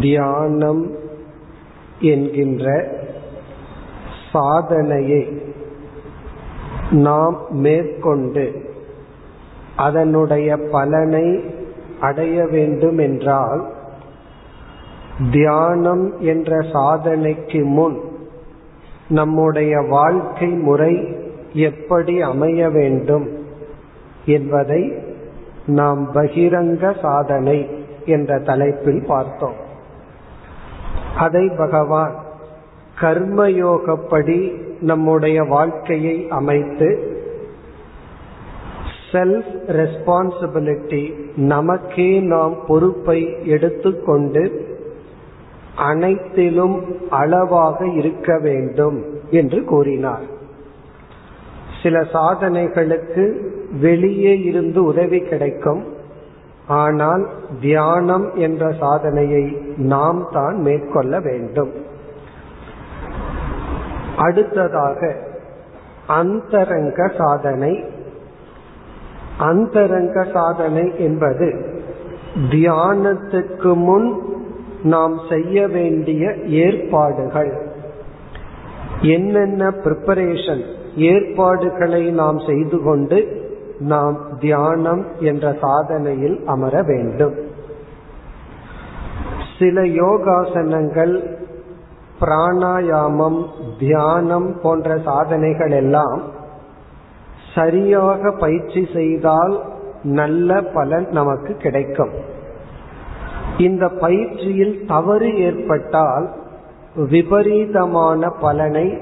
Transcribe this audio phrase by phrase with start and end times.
[0.00, 0.90] தியானம்
[2.00, 2.84] என்கின்ற
[4.32, 5.42] சாதனையை
[6.90, 8.72] நாம் மேற்கொண்டு
[9.76, 11.40] அதனுடைய பலனை
[12.00, 13.72] அடைய வேண்டும் என்றால்
[15.32, 18.00] தியானம் என்ற சாதனைக்கு முன்
[19.08, 21.16] நம்முடைய வாழ்க்கை முறை
[21.52, 23.28] எப்படி அமைய வேண்டும்
[24.24, 24.92] என்பதை
[25.66, 27.68] நாம் பகிரங்க சாதனை
[28.04, 29.62] என்ற தலைப்பில் பார்த்தோம்.
[31.16, 32.14] அதை பகவான்
[33.00, 37.12] கர்மயோகப்படி நம்முடைய வாழ்க்கையை அமைத்து
[39.12, 44.72] செல்ஃப் ரெஸ்பான்சிபிலிட்டி நமக்கே நாம் பொறுப்பை எடுத்துக்கொண்டு
[45.76, 50.22] அனைத்திலும் அளவாக இருக்க வேண்டும் என்று கூறினார்.
[51.82, 53.40] சில சாதனைகளுக்கு
[53.80, 55.93] வெளியே இருந்து உதவி கிடைக்கும்.
[56.66, 57.28] ஆனால்
[57.60, 61.72] தியானம் என்ற சாதனையை நாம் தான் மேற்கொள்ள வேண்டும்.
[64.16, 65.16] அடுத்ததாக
[66.06, 67.84] அந்தரங்க சாதனை.
[69.38, 71.72] அந்தரங்க சாதனை என்பது
[72.50, 74.22] தியானத்துக்கு முன்
[74.82, 77.52] நாம் செய்ய வேண்டிய ஏற்பாடுகள்.
[79.00, 80.64] என்னென்ன ப்ரிப்பரேஷன்
[80.96, 83.42] ஏற்பாடுகளை நாம் செய்து கொண்டு
[83.78, 87.34] நாம் தியானம் என்ற சாதனையில் அமர வேண்டும்.
[89.58, 91.38] சில யோகாசனங்கள்
[92.20, 93.44] பிராணாயாமம்
[93.78, 96.22] தியானம் போன்ற சாதனைகள் எல்லாம்
[97.54, 99.60] சரியாக பயிற்சி செய்தால்
[100.02, 102.10] நல்ல பலன் நமக்கு கிடைக்கும்.
[103.58, 106.30] இந்த பயிற்சியில் தவறு ஏற்பட்டால்
[106.96, 108.98] விபரீதமான பலனை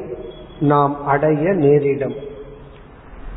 [0.61, 2.31] நாம் அடைய நேரிடும்.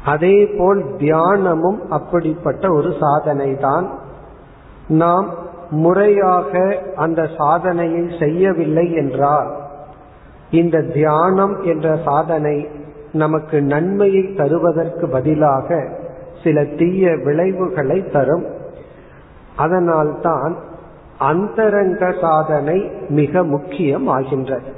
[0.05, 3.89] அதே போல் தியானமும் அப்படிப்பட்ட ஒரு சாதனை தான்
[4.87, 5.29] நாம்
[5.69, 9.51] முறையாக அந்த சாதனையை செய்யவில்லை என்றால்
[10.51, 12.67] இந்த தியானம் என்ற சாதனை
[13.11, 15.87] நமக்கு நன்மையை தருவதற்கு பதிலாக
[16.43, 18.45] சில தீய விளைவுகளை தரும்.
[19.55, 20.55] அதனால்தான்
[21.19, 24.71] அந்தரங்க சாதனை மிக முக்கியம் ஆகின்றது.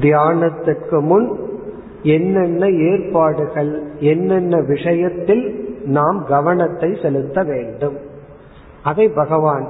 [0.00, 1.49] தியானத்துக்கு முன்
[2.02, 7.96] என்னென்ன ஏற்பாடுகள் என்னென்ன விஷயத்தில் நாம் கவனத்தை செலுத்த வேண்டும்.
[8.82, 9.68] அதை பகவான்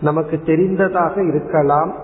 [0.00, 1.94] நமக்கு தெரிந்ததாக இருக்கலாம்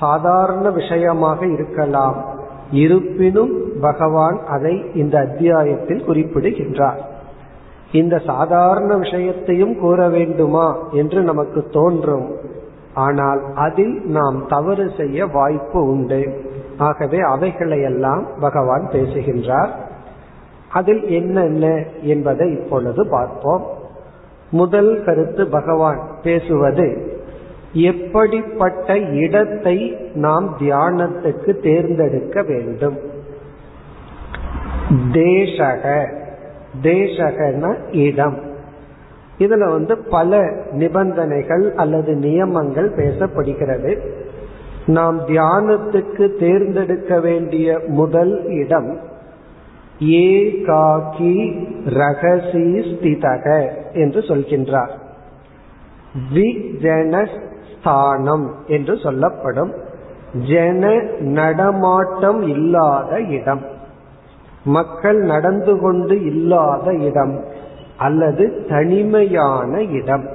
[0.00, 2.24] சாதாரண விஷயமாக இருக்கலாம்.
[2.70, 7.08] இருப்பினும் பகவான் அதை இந்த அத்தியாயத்தில் குறிப்பிடுகின்றார்.
[7.92, 12.43] இந்த சாதாரண விஷயத்தையும் கூற வேண்டுமா என்று நமக்கு தோன்றும்.
[12.94, 16.52] ஆனால் அதில் நாம் தவறு செய்ய வாய்ப்பு உண்டு.
[16.78, 19.74] ஆகவே அவைகளையெல்லாம் பகவான் பேசுகின்றார்.
[20.68, 23.66] அதில் என்னென்ன என்பதை இப்பொழுது பார்ப்போம்.
[24.50, 27.12] முதல் கருத்து பகவான் பேசுவது
[27.72, 32.98] எப்படிப்பட்ட இடத்தை நாம் தியானத்துக்கு தேர்ந்தெடுக்க வேண்டும்.
[35.12, 36.06] தேசக
[36.82, 38.52] தேசகன இடம்.
[39.38, 43.98] இதுல வந்து பல நிபந்தனைகள் அல்லது நியமங்கள் பேசப்படுகிறது.
[44.86, 49.00] நாம் தியானத்துக்கு தேர்ந்தெடுக்க வேண்டிய முதல் இடம்
[49.98, 54.90] ஏகாகி ரகசி ஸ்திதக என்று சொல்கின்றார்.
[56.34, 59.72] விஜனஸ்தானம் என்று சொல்லப்படும்
[60.48, 63.60] ஜன நடமாட்டம் இல்லாத இடம்.
[64.64, 67.44] மக்கள் நடந்து கொண்டு இல்லாத இடம்.
[67.98, 70.28] அல்லது தனிமையான இடம்.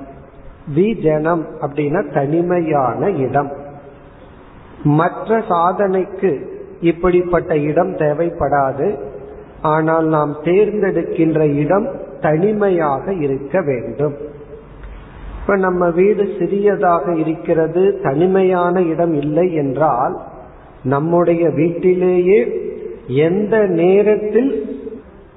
[0.76, 3.52] விஜனம் அப்படின்னா தனிமையான இடம்.
[4.84, 6.50] மற்ற சாதனைக்கு
[6.82, 8.96] இப்படிப்பட்ட இடம் தேவைப்படாது.
[9.62, 11.88] ஆனால் நாம் தேர்ந்தெடுக்கின்ற இடம்
[12.22, 14.18] தனிமையாக இருக்க வேண்டும்.
[15.42, 20.18] இப்ப நம்ம வீடு சிறியதாக இருக்கிறது தனிமையான இடம் இல்லை என்றால்
[20.84, 22.68] நம்முடைய வீட்டிலேயே
[23.08, 24.79] எந்த நேரத்தில்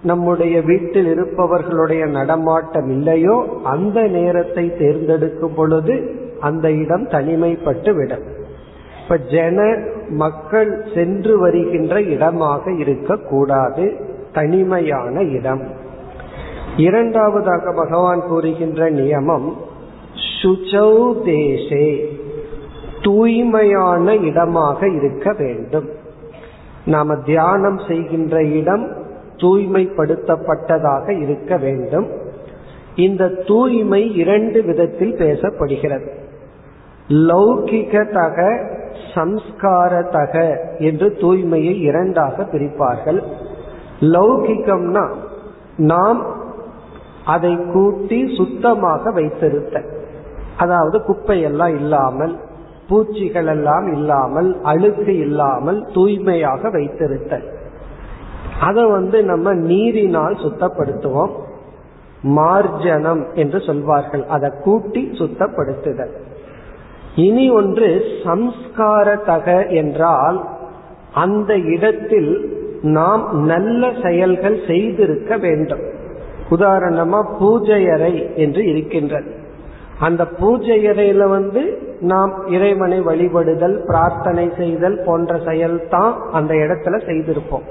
[0.02, 8.22] நம்முடைய வீட்டில் இருப்பவர்களுடைய நடமாட்டம் இல்லையோ அந்த நேரத்தை தேர்ந்தெடுக்கும் பொழுது அந்த இடம் தனிமைப்பட்டு விடும்.
[9.02, 9.78] இப்ப ஜன
[10.08, 13.96] மக்கள் சென்று வருகின்ற இடமாக இருக்கக்கூடாது.
[14.32, 15.62] தனிமையான இடம்.
[16.76, 19.52] இரண்டாவதாக பகவான் கூறுகின்ற நியமம்
[20.42, 22.04] சுச்சௌ தேசே
[23.02, 25.88] தூய்மையான இடமாக இருக்க வேண்டும்.
[26.84, 29.00] நாம தியானம் செய்கின்ற இடம்
[29.42, 32.08] தூய்மைப்படுத்தப்பட்டதாக இருக்க வேண்டும்.
[32.96, 36.08] இந்த தூய்மை இரண்டு விதத்தில் பேசப்படுகிறது.
[37.28, 38.38] லௌகிகதக
[39.14, 40.34] சம்ஸ்காரதக
[40.78, 43.20] என்று தூய்மையை இரண்டாக பிரிப்பார்கள்.
[44.14, 45.04] லௌகிகம்னா
[45.90, 46.20] நாம்
[47.24, 49.76] அதை கூட்டி சுத்தமாக வைத்திருத்த
[50.56, 52.34] அதாவது குப்பையெல்லாம் இல்லாமல்
[52.88, 57.46] பூச்சிகள் எல்லாம் இல்லாமல் அழுக்கு இல்லாமல் தூய்மையாக வைத்திருத்தல்.
[58.60, 61.30] அதை வந்து நம்ம நீரினால் சுத்தப்படுத்துவோம்.
[62.22, 64.26] மார்ஜனம் என்று சொல்வார்கள்.
[64.26, 66.10] அதை கூட்டி சுத்தப்படுத்துதல்.
[67.14, 70.48] இனி ஒன்று சம்ஸ்காரதக என்றால்
[71.12, 75.80] அந்த இடத்தில் நாம் நல்ல செயல்கள் செய்திருக்க வேண்டும்.
[76.50, 79.30] உதாரணமா பூஜையறை என்று இருக்கின்றது.
[80.00, 87.66] அந்த பூஜையறையில வந்து நாம் இறைவனை வழிபடுதல் பிரார்த்தனை செய்தல் போன்ற செயல் தான் அந்த இடத்துல செய்திருப்போம்.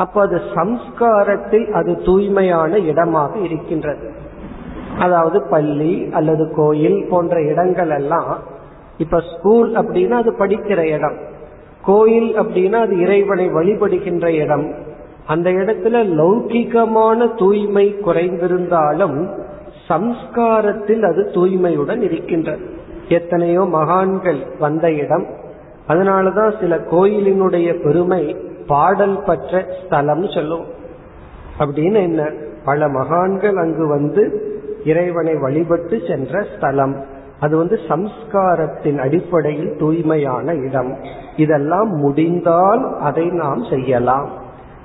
[0.00, 4.06] அப்போ அது சம்ஸ்காரத்தில் அது தூய்மையான இடமாக இருக்கின்றது.
[4.98, 8.38] அதாவது பள்ளி அல்லது கோயில் போன்ற இடங்கள் எல்லாம்
[8.98, 11.18] இப்ப ஸ்கூல் அப்படின்னா அது படிக்கிற இடம்.
[11.84, 14.66] கோயில் அப்படின்னா அது இறைவனை வழிபடுகின்ற இடம்.
[15.26, 19.18] அந்த இடத்துல லௌகிகமான தூய்மை குறைந்திருந்தாலும்
[19.88, 22.64] சம்ஸ்காரத்தில் அது தூய்மையுடன் இருக்கின்றது.
[23.08, 25.26] எத்தனையோ மகான்கள் வந்த இடம்.
[25.88, 28.24] அதனாலதான் சில கோயிலினுடைய பெருமை
[28.70, 30.64] பாடல் பற்ற ஸ்தலம் சொல்லும்
[31.58, 32.30] அப்படின்னு என்ன?
[32.64, 34.22] பல மகான்கள் அங்கு வந்து
[34.84, 36.94] இறைவனை வழிபட்டு சென்ற ஸ்தலம்.
[37.40, 40.96] அது வந்து சம்ஸ்காரத்தின் அடிப்படையில் தூய்மையான இடம்.
[41.36, 44.28] இதெல்லாம் முடிந்தால் அதை நாம் செய்யலாம்.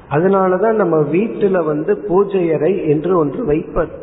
[0.09, 3.93] அதனாலதான் நம்ம வீட்டுல வந்து பூஜை அறை என்று ஒன்று வைப்பது.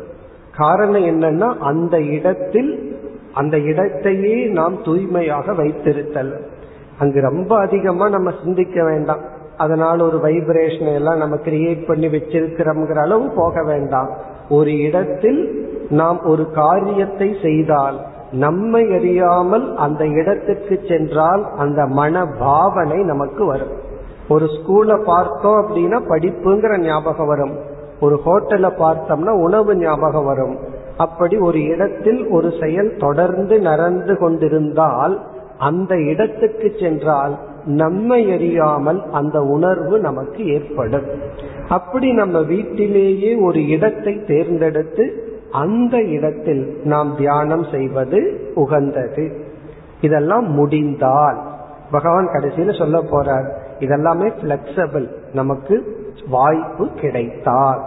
[0.57, 2.71] காரணம் என்னன்னா அந்த இடத்தில்
[3.33, 6.33] அந்த இடத்தையே நாம் தூய்மையாக வைத்திருத்தல்.
[6.99, 9.41] அங்கு ரொம்ப அதிகமா நம்ம சிந்திக்க வேண்டாம்.
[9.57, 14.09] அதனால் ஒரு வைப்ரேஷன் எல்லாம் நம்ம கிரியேட் பண்ணி வச்சிருக்கிறோம்ங்கிற அளவு போக வேண்டாம்.
[14.49, 17.99] ஒரு இடத்தில் நாம் ஒரு காரியத்தை செய்தால்
[18.31, 23.73] நம்மை அறியாமல் அந்த இடத்துக்கு சென்றால் அந்த மன பாவனை நமக்கு வரும்.
[24.29, 27.55] ஒரு ஸ்கூலை பார்த்தோம் அப்படின்னா படிப்புங்கிற ஞாபகம் வரும்.
[27.99, 30.57] ஒரு ஹோட்டலை பார்த்தோம்னா உணவு ஞாபகம் வரும்.
[30.97, 35.21] அப்படி ஒரு இடத்தில் ஒரு செயல் தொடர்ந்து நடந்து கொண்டிருந்தால்
[35.57, 41.05] அந்த இடத்துக்கு சென்றால் நம்மை அறியாமல் அந்த உணர்வு நமக்கு ஏற்படும்.
[41.69, 49.45] அப்படி நம்ம வீட்டிலேயே ஒரு இடத்தை தேர்ந்தெடுத்து அந்த இடத்தில் நாம் தியானம் செய்வது உகந்தது.
[50.01, 51.37] இதெல்லாம் முடிந்தால்
[51.91, 55.97] பகவான் கடைசியில சொல்ல போறார் இதெல்லாமே பிளெக்சபிள் நமக்கு
[56.29, 57.81] வாய்ப்பு கிடைத்தால்.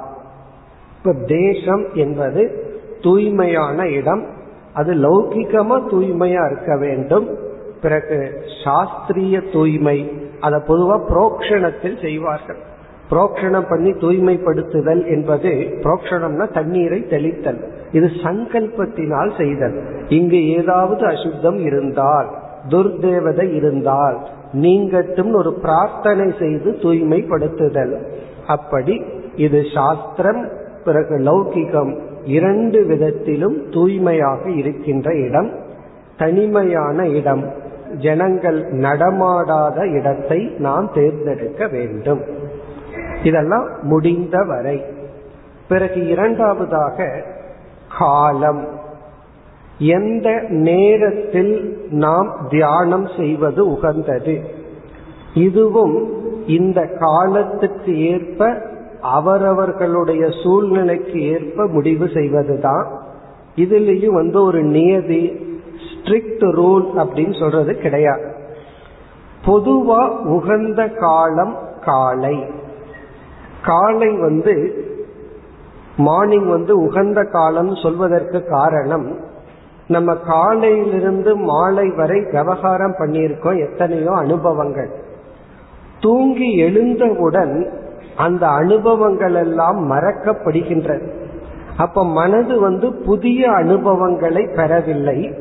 [0.97, 4.27] இப்ப தேசம் என்பது தூய்மையான இடம்
[4.75, 7.45] அது லௌகிகமா தூய்மையா இருக்க வேண்டும்
[7.83, 9.99] பிறகு சாஸ்திரிய தூய்மை
[10.41, 12.57] அதை பொதுவா புரோக்ஷணத்தில் செய்வார்கள்.
[13.11, 15.51] புரோக்ஷணம் பண்ணி தூய்மைப்படுத்துதல் என்பது
[15.83, 17.61] புரோக்ஷணம்னா தண்ணீரை தெளித்தல்.
[17.93, 19.77] இது சங்கல்பத்தினால் செய்தல்.
[20.09, 22.29] இங்கு ஏதாவது அசுத்தம் இருந்தால்
[22.69, 27.95] துர்தேவதை இருந்தால் நீங்கட்டும் ஒரு பிரார்த்தனை செய்து தூய்மைப்படுத்துதல்.
[28.47, 29.03] அப்படி
[29.37, 30.49] இது சாஸ்திரம்
[30.85, 35.51] பிறகு லௌகிகம் இரண்டு விதத்திலும் தூய்மையாக இருக்கின்ற இடம்
[36.19, 37.65] தனிமையான இடம்.
[37.99, 42.21] ஜனங்கள் நடமாடாத இடத்தை நாம் தேர்ந்தெடுக்க வேண்டும்.
[43.23, 44.85] இதெல்லாம் முடிந்த வரை
[45.69, 47.25] பிறகு இரண்டாவதாக
[47.99, 48.69] காலம்.
[49.79, 54.41] எந்த நேரத்தில் நாம் தியானம் செய்வது உகந்தது?
[55.35, 58.63] இதுவும் இந்த காலத்துக்கு ஏற்ப
[59.01, 62.87] அவரவர்களுடைய சூழ்நிலைக்கு ஏற்ப முடிவு செய்வதுதான்.
[63.57, 65.45] இதுலேயும் வந்து ஒரு நியதி
[65.89, 68.35] ஸ்ட்ரிக்ட் ரூல் அப்படின்னு சொல்றது கிடையாது.
[69.47, 72.45] பொதுவா உகந்த காலம் காலை.
[73.63, 74.85] காலை வந்து
[75.97, 79.17] மார்னிங் வந்து உகந்த காலம் சொல்வதற்கு காரணம்
[79.87, 84.91] நம்ம காலையிலிருந்து மாலை வரை விவகாரம் பண்ணியிருக்கோம் எத்தனையோ அனுபவங்கள்.
[86.01, 87.71] தூங்கி எழுந்தவுடன்
[88.17, 91.09] அந்த அனுபவங்கள் எல்லாம் மறக்கப்படுகின்றது.
[91.77, 95.35] அப்ப மனது வந்து புதிய அனுபவங்களை பெறவில்லை.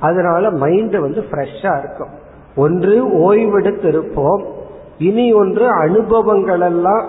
[0.00, 2.08] அதனால மைண்ட் வந்து ஃப்ரெஷ்ஷா இருக்கும்.
[2.56, 4.44] ஒன்று ஓய்வெடுத்திருப்போம்.
[4.98, 7.04] இனி ஒன்று அனுபவங்கள் எல்லாம்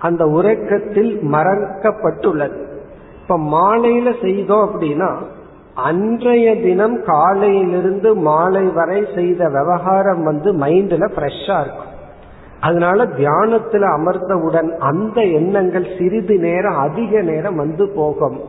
[0.00, 2.64] அந்த உறக்கத்தில் மறக்கப்பட்டுள்ளது.
[3.22, 5.14] இப்ப மாலையில செய்தோம் அப்படின்னா
[5.74, 11.88] அன்றைய தினம் காலையிலிருந்து மாலை வரை செய்த விவகாரம் வந்து மைண்ட்ல ஃப்ரெஷ்ஷா இருக்கும்.
[12.60, 18.40] அதனால தியானத்துல அமர்ந்தவுடன் அந்த எண்ணங்கள் சிறிது நேரம் அதிக நேரம் வந்து போகும்.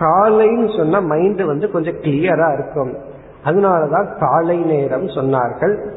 [0.00, 3.10] காலைன்னு சொன்னா மைண்ட் வந்து கொஞ்சம் கிளியரா இருக்கும்.
[3.44, 5.90] அதனாலதான் காலை நேரம் சொன்னார்கள்.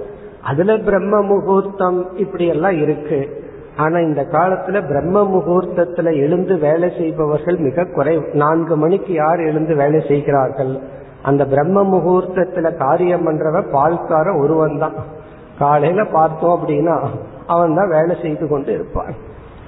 [0.43, 3.43] அதுல பிரம்ம முகூர்த்தம் இப்படி எல்லாம் இருக்கு.
[3.77, 10.03] ஆனா இந்த காலத்துல பிரம்ம முகூர்த்தத்துல எழுந்து வேலை செய்பவர்கள் மிக குறை நான்கு மணிக்கு யார் எழுந்து வேலை
[10.07, 10.79] செய்கிறார்கள்?
[11.23, 14.93] அந்த பிரம்ம முகூர்த்தத்துல காரியம் பண்றவ பால்கார ஒருவன் தான்.
[15.59, 16.99] காலையில பார்த்தோம் அப்படின்னா
[17.47, 19.13] அவன் தான் வேலை செய்து கொண்டு இருப்பான்.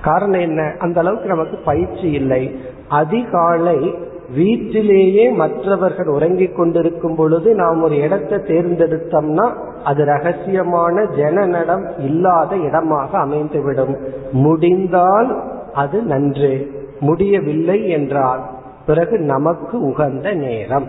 [0.01, 0.73] காரணம் என்ன?
[0.79, 2.59] அந்த அளவுக்கு நமக்கு பயிற்சி இல்லை.
[2.87, 9.51] அதிகாலை வீட்டிலேயே மற்றவர்கள் உறங்கிக் கொண்டிருக்கும் பொழுது நாம் ஒரு இடத்தை தேர்ந்தெடுத்தோம்னா
[9.83, 13.97] அது ரகசியமான ஜனநடம் இல்லாத இடமாக அமைந்துவிடும்.
[14.31, 15.43] முடிந்தால்
[15.73, 16.85] அது நன்று.
[16.99, 18.41] முடியவில்லை என்றால்
[18.85, 20.87] பிறகு நமக்கு உகந்த நேரம்.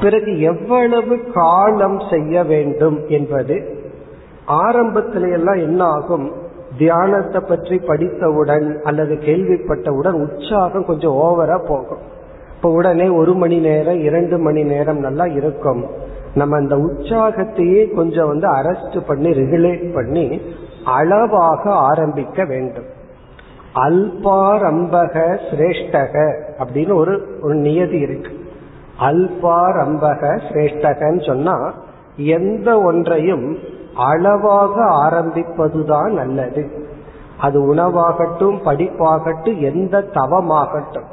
[0.00, 3.80] பிறகு எவ்வளவு காலம் செய்ய வேண்டும் என்பது
[4.48, 6.32] ஆரம்பத்தில எல்லாம் என்ன ஆகும்?
[6.78, 11.98] தியானத்தை பற்றி படித்தவுடன் அல்லது கேள்விப்பட்டவுடன் உற்சாகம் கொஞ்சம் ஓவரா போகும்.
[12.56, 15.86] இப்ப உடனே ஒரு மணி நேரம் இரண்டு மணி நேரம் நல்லா இருக்கும்.
[16.34, 20.42] நம்ம அந்த உற்சாகத்தையே கொஞ்சம் வந்து அரெஸ்ட் பண்ணி ரெகுலேட் பண்ணி
[20.84, 23.00] அளவாக ஆரம்பிக்க வேண்டும்.
[23.74, 28.32] அல்பாரம்பக சிரேஷ்டக அப்படின்னு ஒரு ஒரு நியதி இருக்கு.
[29.00, 31.74] அல்பாரம்பக சிரேஷ்டகன்னு சொன்னா
[32.16, 33.58] எந்த ஒன்றையும்
[33.96, 36.90] அளவாக ஆரம்பிப்பதுதான் நல்லது.
[37.38, 41.04] அது உணவாகட்டும் படிப்பாகட்டும் எந்த தவமாகட்டும்.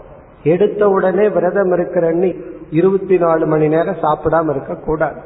[0.43, 2.39] எடுத்த உடனே விரதம் இருக்கிறேன்னு
[2.71, 5.21] இருபத்தி நாலு மணி நேரம் சாப்பிடாம இருக்க கூடாது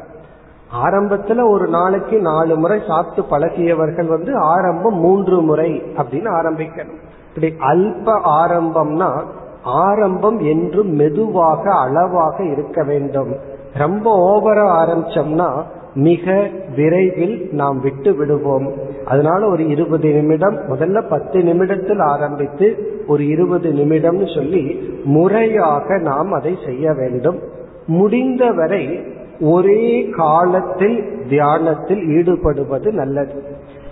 [0.84, 7.00] ஆரம்பத்துல ஒரு நாளைக்கு நாலு முறை சாப்பிட்டு பழகியவர்கள் வந்து ஆரம்பம் மூன்று முறை அப்படின்னு ஆரம்பிக்கணும்.
[7.28, 9.24] இப்படி அல்ப ஆரம்பம்னா
[9.64, 13.36] ஆரம்பம் என்றும் மெதுவாக அளவாக இருக்க வேண்டும்.
[13.74, 15.64] ரொம்ப ஓவரா ஆரம்பிச்சோம்னா
[15.96, 18.74] மிக விரைவில் நாம் விட்டு விடுவோம்.
[19.06, 26.58] அதனால ஒரு இருபது நிமிடம் முதல்ல பத்து நிமிடத்தில் ஆரம்பித்து ஒரு இருபது நிமிடம்னு சொல்லி முறையாக நாம் அதை
[26.66, 27.40] செய்ய வேண்டும்.
[27.86, 29.04] முடிந்தவரை
[29.40, 33.44] ஒரே காலத்தில் தியானத்தில் ஈடுபடுவது நல்லது.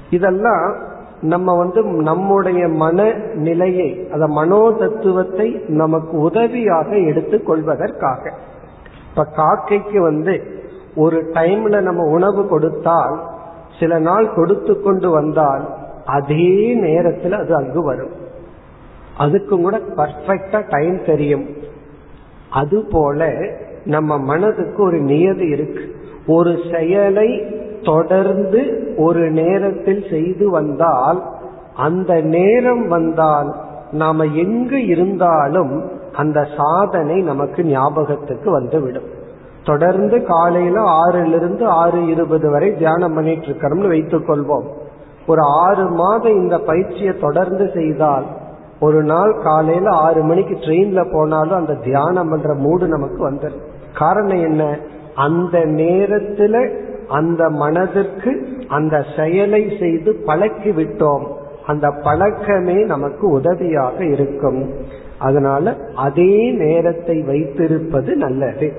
[0.09, 0.75] இதெல்லாம்
[1.21, 8.33] நம்ம வந்து நம்முடைய மன நிலையை அத மனோ தத்துவத்தை நமக்கு உதவியாக எடுத்துக் கொள்வதற்காக
[9.09, 10.59] இப்ப காக்கைக்கு வந்து
[10.95, 13.21] ஒரு டைம்ல நம்ம உணவு கொடுத்தால்
[13.79, 15.67] சில நாள் கொடுத்து கொண்டு வந்தால்
[16.05, 18.11] அதே நேரத்தில் அது அங்கு வரும்.
[19.19, 21.45] அதுக்கும் கூட பர்ஃபெக்டா டைம் தெரியும்.
[22.49, 23.33] அது போல
[23.85, 25.95] நம்ம மனதுக்கு ஒரு நியதி இருக்கு.
[26.27, 27.43] ஒரு செயலை
[27.83, 31.23] தொடர்ந்து ஒரு நேரத்தில் செய்து வந்தால்
[31.75, 33.55] அந்த நேரம் வந்தால்
[33.91, 39.19] நாம எங்கு இருந்தாலும் அந்த சாதனை நமக்கு ஞாபகத்துக்கு வந்துவிடும்.
[39.65, 44.65] தொடர்ந்து காலையில ஆறிலிருந்து ஆறு இருபது வரை தியானம் பண்ணிட்டு இருக்கிறோம்னு வைத்துக் கொள்வோம்.
[45.27, 48.25] ஒரு ஆறு மாதம் இந்த பயிற்சியை தொடர்ந்து செய்தால்
[48.79, 54.77] ஒரு நாள் காலையில ஆறு மணிக்கு ட்ரெயின்ல போனாலும் அந்த தியானம் பண்ற மூடு நமக்கு வந்துடும் காரணம் என்ன?
[55.15, 61.23] அந்த நேரத்துல அந்த மனதிற்கு அந்த செயலை செய்து பழக்கி விட்டோம்.
[61.67, 64.69] அந்த பழக்கமே நமக்கு உதவியாக இருக்கும்.
[65.19, 68.73] அதனால அதே நேரத்தை வைத்திருப்பது நல்லது.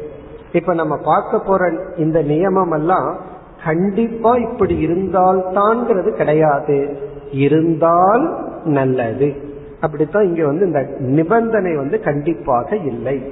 [0.53, 3.21] இப்ப நம்ம பார்க்க போற இந்த நியமம் எல்லாம்
[3.65, 6.97] கண்டிப்பா இப்படி இருந்தால்தான்ங்கிறது கிடையாது.
[7.33, 9.35] இருந்தால் நல்லது.
[9.81, 13.23] அப்படித்தான் இங்க வந்து இந்த நிபந்தனை வந்து கண்டிப்பாக இல்லை.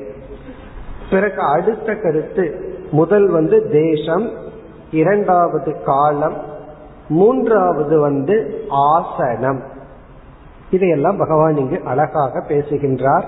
[1.10, 4.30] பிறகு அடுத்த கருத்து முதல் வந்து தேசம்
[4.90, 6.36] இரண்டாவது காலம்
[7.08, 9.62] மூன்றாவது வந்து ஆசனம்.
[10.70, 13.24] இதையெல்லாம் பகவான் இங்கு அழகாக பேசுகின்றார்.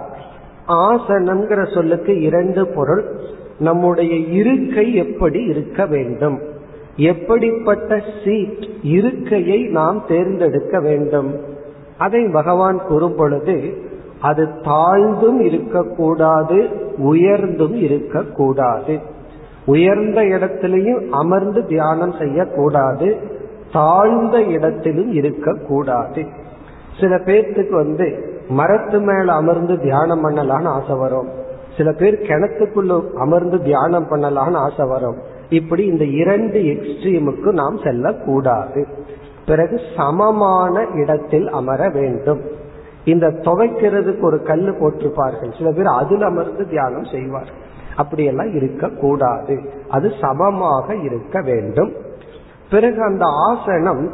[0.69, 3.17] ஆசனம்ங்கிற சொல்லுக்கு இரண்டு பொருள்.
[3.63, 6.39] நம்முடைய இருக்கை எப்படி இருக்க வேண்டும்?
[6.97, 11.31] எப்படிப்பட்ட சீட் இருக்கையை நாம் தேர்ந்தெடுக்க வேண்டும்?
[11.99, 13.57] அதை பகவான் கூறும் பொழுது
[14.21, 16.59] அது தாழ்ந்தும் இருக்கக்கூடாது
[16.99, 18.95] உயர்ந்தும் இருக்கக்கூடாது.
[19.67, 23.09] உயர்ந்த இடத்திலையும் அமர்ந்து தியானம் செய்யக்கூடாது
[23.73, 26.23] தாழ்ந்த இடத்திலும் இருக்கக்கூடாது.
[27.01, 28.09] சில பேர்த்துக்கு வந்து
[28.49, 31.31] மரத்து மேல அமர்ந்து தியானம் பண்ணலான்னு ஆசை வரும்.
[31.83, 35.17] சில பேர் கிணத்துக்குள்ள அமர்ந்து தியானம் பண்ணலான்னு ஆசை வரும்.
[35.49, 38.87] இப்படி இந்த இரண்டு எக்ஸ்ட்ரீமுக்கு நாம் செல்லக்கூடாது.
[39.47, 42.41] பிறகு சமமான இடத்தில் அமர வேண்டும்.
[43.05, 45.57] இந்த துவைக்கிறதுக்கு ஒரு கல் போட்டிருப்பார்கள்.
[45.59, 47.51] சில பேர் அதில் அமர்ந்து தியானம் செய்வார்
[47.97, 49.61] அப்படியெல்லாம் இருக்கக்கூடாது.
[49.89, 51.93] அது சமமாக இருக்க வேண்டும்.
[52.71, 54.13] பிறகு அந்த ஆசனம்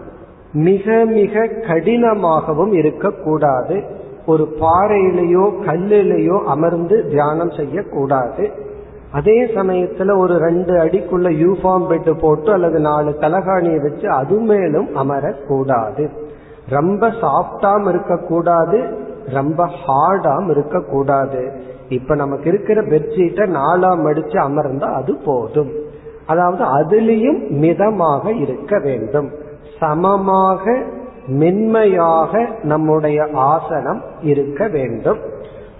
[0.53, 3.83] மிக மிக கடினமாகவும் இருக்கக்கூடாது.
[4.29, 8.45] ஒரு பாறையிலேயோ கல்லிலேயோ அமர்ந்து தியானம் செய்யக்கூடாது.
[9.13, 16.07] அதே சமயத்துல ஒரு ரெண்டு அடிக்குள்ள யூஃபார்ம் பெட்டு போட்டு அல்லது நாலு தலகாணியை வச்சு அது மேலும் அமரக்கூடாது.
[16.69, 18.81] ரொம்ப சாஃப்டாம் இருக்கக்கூடாது
[19.33, 21.43] ரொம்ப ஹார்டாம் இருக்கக்கூடாது.
[21.89, 25.73] இப்ப நமக்கு இருக்கிற பெட்ஷீட்டை நாலாம் அடிச்சு அமர்ந்தா அது போதும்.
[26.27, 29.29] அதாவது அதுலேயும் மிதமாக இருக்க வேண்டும்.
[29.81, 30.65] சமமாக
[31.29, 35.19] மென்மையாக நம்முடைய ஆசனம் இருக்க வேண்டும்.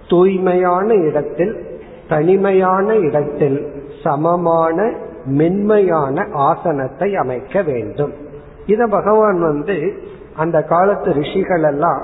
[0.07, 1.79] தூய்மையான இடத்தில்
[2.09, 3.71] தனிமையான இடத்தில்
[4.03, 4.91] சமமான
[5.25, 8.13] மென்மையான ஆசனத்தை அமைக்க வேண்டும்.
[8.65, 9.93] இத பகவான் வந்து
[10.35, 12.01] அந்த காலத்து ரிஷிகள் எல்லாம்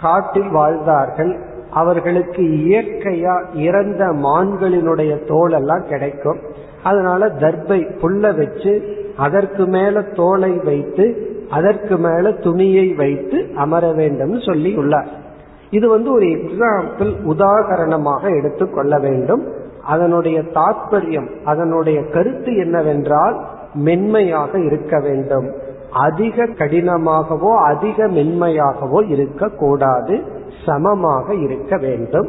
[0.00, 1.36] காட்டில் வாழ்ந்தார்கள்.
[1.70, 6.38] அவர்களுக்கு இயற்கையா இறந்த மான்களினுடைய தோல் எல்லாம் கிடைக்கும்.
[6.82, 14.74] அதனால தர்பை புல்ல வச்சு அதற்கு மேல தோலை வைத்து அதற்கு மேல துணியை வைத்து அமர வேண்டும் சொல்லி
[14.74, 15.26] உள்ளார்
[15.70, 19.46] இது வந்து ஒரு எக்ஸாம்பிள் உதாகரணமாக எடுத்துக்கொள்ள வேண்டும்.
[19.84, 23.40] அதனுடைய தாற்பயம் அதனுடைய கருத்து என்னவென்றால்
[23.74, 25.52] மென்மையாக இருக்க வேண்டும்.
[25.90, 30.22] அதிக கடினமாகவோ அதிக மென்மையாகவோ இருக்கக்கூடாது.
[30.66, 32.28] சமமாக இருக்க வேண்டும்.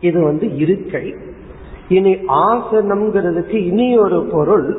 [0.00, 1.14] இது வந்து இருக்கை.
[1.88, 4.78] இனி ஆசனம்ங்கிறதுக்கு இனி ஒரு பொருள்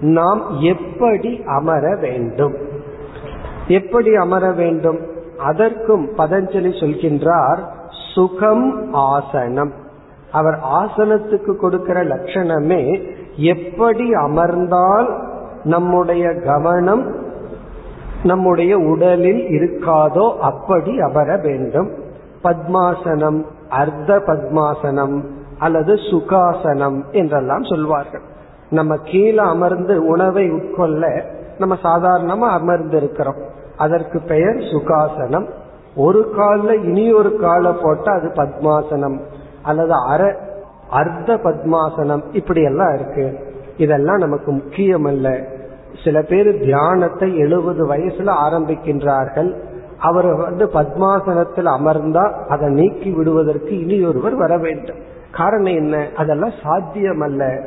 [0.00, 2.54] நாம் எப்படி அமர வேண்டும்?
[3.70, 5.00] எப்படி அமர வேண்டும்?
[5.38, 7.60] அதற்கும் பதஞ்சலி சொல்கின்றார்
[8.14, 9.72] சுகம் ஆசனம்.
[10.32, 12.82] அவர் ஆசனத்துக்கு கொடுக்கிற லட்சணமே
[13.36, 15.08] எப்படி அமர்ந்தால்
[15.64, 17.04] நம்முடைய கவனம்
[18.22, 21.90] நம்முடைய உடலில் இருக்காதோ அப்படி அமர வேண்டும்.
[22.44, 25.16] பத்மாசனம் அர்த்த பத்மாசனம்
[25.58, 28.26] அல்லது சுகாசனம் என்றெல்லாம் சொல்வார்கள்.
[28.70, 31.04] நம்ம கீழே அமர்ந்து உணவை உட்கொள்ள
[31.58, 33.40] நம்ம சாதாரணமா அமர்ந்து இருக்கிறோம்
[33.80, 35.46] அதற்கு பெயர் சுகாசனம்.
[35.96, 39.18] ஒரு கால்ல இனி ஒரு காலை போட்டா அது பத்மாசனம்.
[39.62, 40.36] அல்லது அர
[40.90, 42.22] அர்த்த பத்மாசனம்.
[42.32, 43.26] இப்படி எல்லாம் இருக்கு.
[43.76, 45.28] இதெல்லாம் நமக்கு முக்கியம் அல்ல
[46.04, 49.50] சில பேர் தியானத்தை எழுபது வயசுல ஆரம்பிக்கின்றார்கள்.
[49.98, 55.00] அவர் வந்து பத்மாசனத்தில் அமர்ந்தா அதை நீக்கி விடுவதற்கு இனி ஒருவர் வர வேண்டும்.
[55.30, 56.06] காரணம் என்ன?
[56.16, 57.60] அதெல்லாம் சாத்தியம் அல்ல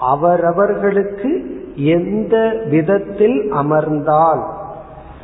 [0.00, 1.30] அவரவர்களுக்கு
[1.74, 2.36] எந்த
[2.70, 4.42] விதத்தில் அமர்ந்தால்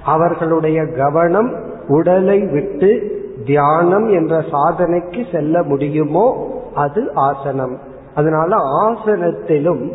[0.05, 1.57] அவர்களுடைய கவனம்
[1.89, 7.79] உடலை விட்டு தியானம் என்ற சாதனைக்கு செல்ல முடியுமோ அது ஆசனம்.
[8.15, 9.93] அதனால ஆசனத்திலும்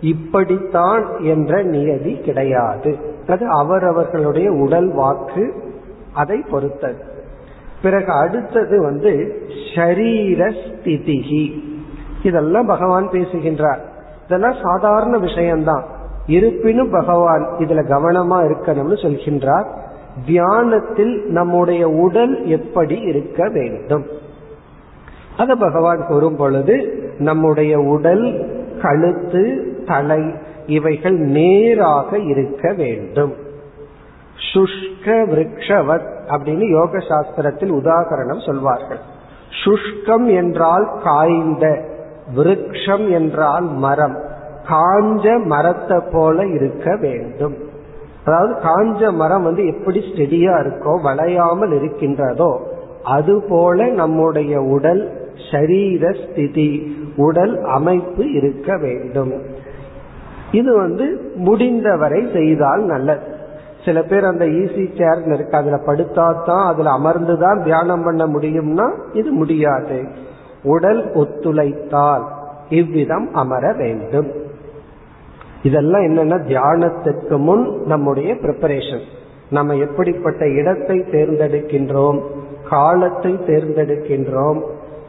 [0.00, 2.96] இப்படித்தான் என்ற நியதி கிடையாது.
[3.28, 5.54] அது அவரவர்களுடைய உடல் வாக்கு
[6.12, 7.04] அதை பொறுத்தது.
[7.82, 9.42] பிறகு அடுத்தது வந்து
[9.74, 11.62] ஷரீர ஸ்திதிகி
[12.22, 13.80] இதெல்லாம் பகவான் பேசுகின்றார்.
[14.26, 15.84] இதெல்லாம் சாதாரண விஷயம்தான்.
[16.26, 19.66] இருப்பினும் பகவான் இதுல கவனமா இருக்கணும்னு சொல்கின்றார்.
[20.26, 24.06] தியானத்தில் நம்முடைய உடல் எப்படி இருக்க வேண்டும்?
[25.36, 28.50] அத பகவான் கூறும் பொழுது நம்முடைய உடல்
[28.82, 30.34] கழுத்து தலை
[30.66, 33.32] இவைகள் நேராக இருக்க வேண்டும்.
[34.54, 38.98] சுஷ்க விரக்ஷவத் அப்படின்னு யோக சாஸ்திரத்தில் உதாகரணம் சொல்வார்கள்.
[39.64, 41.84] சுஷ்கம் என்றால் காய்ந்த
[42.34, 44.30] விருக்ஷம் என்றால் மரம்.
[44.68, 47.56] காஞ்ச மரத்தை போல இருக்க வேண்டும்.
[48.24, 52.52] அதாவது காஞ்ச மரம் வந்து எப்படி ஸ்டெடியா இருக்கோ வளையாமல் இருக்கின்றதோ
[53.02, 55.02] அது போல நம்முடைய உடல்
[55.50, 56.70] சரீர ஸ்திதி
[57.16, 59.32] உடல் அமைப்பு இருக்க வேண்டும்.
[60.50, 63.26] இது வந்து முடிந்தவரை செய்தால் நல்லது.
[63.84, 69.32] சில பேர் அந்த ஈசி சேர் இருக்கு அதுல படுத்தா தான் அதுல அமர்ந்துதான் தியானம் பண்ண முடியும்னா இது
[69.32, 69.98] முடியாது.
[70.62, 72.24] உடல் ஒத்துழைத்தால்
[72.68, 74.28] இவ்விதம் அமர வேண்டும்.
[75.62, 79.04] இதெல்லாம் என்னன்னா தியானத்துக்கு முன் நம்முடைய ப்ரிப்பரேஷன்
[79.50, 82.20] நம்ம எப்படிப்பட்ட இடத்தை தேர்ந்தெடுக்கின்றோம்
[82.70, 84.60] காலத்தை தேர்ந்தெடுக்கின்றோம்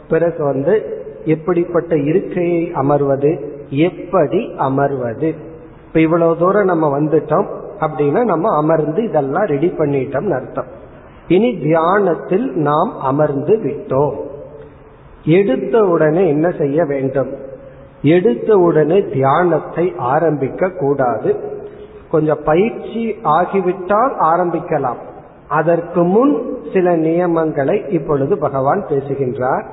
[0.10, 5.34] பிறகு வந்து எப்படிப்பட்ட இருக்கையை அமர்வது எப்படி அமர்வது.
[5.88, 7.48] இப்ப இவ்வளவு தூரம் நம்ம வந்துட்டோம்
[7.80, 10.66] அப்படின்னா நம்ம அமர்ந்து இதெல்லாம் ரெடி பண்ணிட்டோம் அர்த்தம்.
[11.28, 14.13] இனி தியானத்தில் நாம் அமர்ந்து விட்டோம்.
[15.24, 17.32] எடுத்த உடனே என்ன செய்ய வேண்டும்?
[18.04, 21.36] எடுத்த உடனே தியானத்தை ஆரம்பிக்க கூடாது.
[22.12, 25.02] கொஞ்சம் பயிற்சி ஆகிவிட்டால் ஆரம்பிக்கலாம்.
[25.48, 29.66] அதற்கு முன் சில நியமங்களை இப்பொழுது பகவான் பேசுகின்றார்.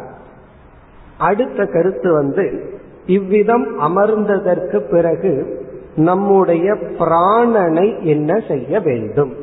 [1.18, 2.74] அடுத்த கருத்து வந்து
[3.06, 5.32] இவ்விதம் அமர்ந்ததற்கு பிறகு
[5.96, 9.34] நம்முடைய பிராணனை என்ன செய்ய வேண்டும்?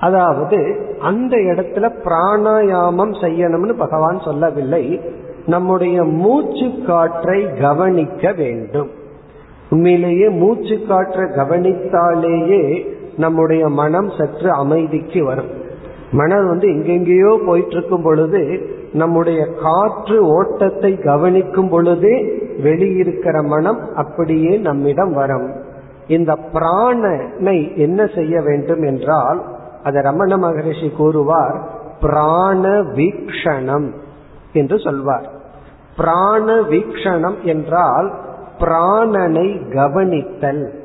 [0.00, 5.00] அதாவது அந்த இடத்துல பிராணாயாமம் செய்யணும்னு பகவான் சொல்லவில்லை.
[5.46, 8.90] நம்முடைய மூச்சு காற்றை கவனிக்க வேண்டும்.
[9.70, 15.48] உண்மையிலேயே மூச்சு காற்றை கவனித்தாலேயே நம்முடைய மனம் சற்று அமைதிக்கு வரும்.
[16.12, 18.60] மனம் வந்து எங்கெங்கேயோ போயிட்டு இருக்கும் பொழுது
[18.92, 25.52] நம்முடைய காற்று ஓட்டத்தை கவனிக்கும் பொழுதே வெளியிருக்கிற மனம் அப்படியே நம்மிடம் வரும்.
[26.06, 29.42] இந்த பிராணனை என்ன செய்ய வேண்டும் என்றால்
[29.82, 31.68] அதை ரமண மகரிஷி கூறுவார்
[32.00, 33.90] பிராண வீக்ஷணம்.
[34.52, 35.30] என்று சொல்வார்.
[35.96, 38.12] பிராண வீக்ஷணம் என்றால்
[38.58, 40.78] பிராணனை கவனித்தல்.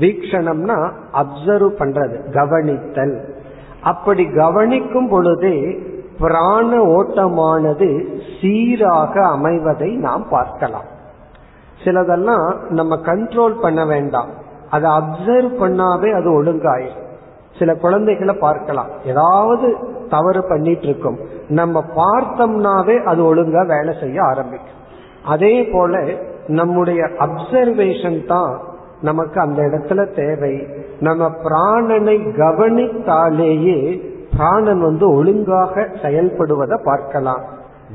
[0.00, 3.34] வீக்ஷணம்னா அப்சர்வ் பண்றது கவனித்தல்.
[3.82, 5.78] அப்படி கவனிக்கும் பொழுதே
[6.18, 10.98] பிராண ஓட்டமானது சீராக அமைவதை நாம் பார்க்கலாம்.
[11.84, 14.28] சிலதெல்லாம் நம்ம கண்ட்ரோல் பண்ண வேண்டாம்.
[14.70, 17.09] அதை அப்சர்வ் பண்ணாவே அது ஒழுங்காயிரும்.
[17.58, 18.90] சில குழந்தைகளை பார்க்கலாம்.
[19.04, 19.76] ஏதாவது
[20.08, 24.78] தவறு பண்ணிட்டு இருக்கும் நம்ம பார்த்தோம்னாவே அது ஒழுங்கா வேலை செய்ய ஆரம்பிக்கும்.
[25.24, 26.02] அதே போல
[26.46, 28.60] நம்முடைய அப்சர்வேஷன் தான்
[29.00, 30.66] நமக்கு அந்த இடத்துல தேவை.
[31.00, 37.44] நம்ம பிராணனை கவனித்தாலேயே பிராணன் வந்து ஒழுங்காக செயல்படுவதை பார்க்கலாம்.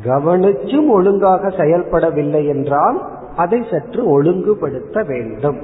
[0.05, 2.97] கவனிச்சும் ஒழுங்காக செயல்படவில்லை என்றால்
[3.35, 5.59] அதை சற்று ஒழுங்குபடுத்த வேண்டும்.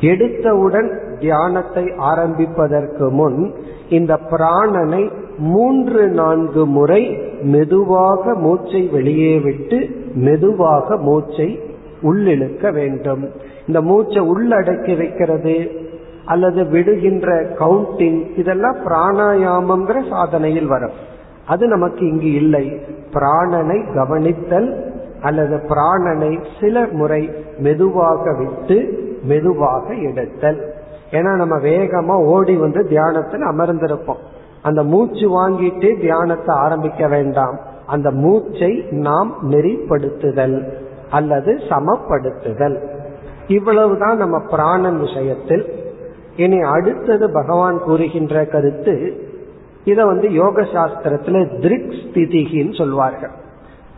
[0.00, 3.54] எடுத்தவுடன் தியானத்தை ஆரம்பிப்பதற்கு முன்
[3.88, 11.60] இந்த பிராணனை மூன்று நான்கு முறை மெதுவாக மூச்சை வெளியே விட்டு மெதுவாக மூச்சை
[12.02, 13.30] உள்ளிழுக்க வேண்டும்.
[13.66, 15.70] இந்த மூச்சை உள்ளடக்கி வைக்கிறது
[16.24, 21.08] அல்லது விடுகின்ற கவுண்டிங் இதெல்லாம் பிராணாயாமங்கிற சாதனையில் வரும்.
[21.46, 22.80] அது நமக்கு இங்கு இல்லை.
[23.12, 30.74] பிராணனை கவனித்தல் அல்லது பிராணனை சில முறை மெதுவாக விட்டு மெதுவாக எடுத்தல்.
[31.10, 34.22] ஏன்னா நம்ம வேகமா ஓடி வந்து தியானத்தில் அமர்ந்திருப்போம்.
[34.62, 37.58] அந்த மூச்சு வாங்கிட்டு தியானத்தை ஆரம்பிக்க வேண்டாம்.
[37.86, 40.72] அந்த மூச்சை நாம் நெறிப்படுத்துதல்
[41.10, 42.76] அல்லது சமப்படுத்துதல்.
[43.46, 45.72] இவ்வளவுதான் நம்ம பிராணன் விஷயத்தில்.
[46.36, 49.28] இனி அடுத்தது பகவான் கூறுகின்ற கருத்து
[49.84, 53.30] இத வந்து யோக சாஸ்திரத்துல திருக் ஸ்திதிகின்னு சொல்வார்கள்.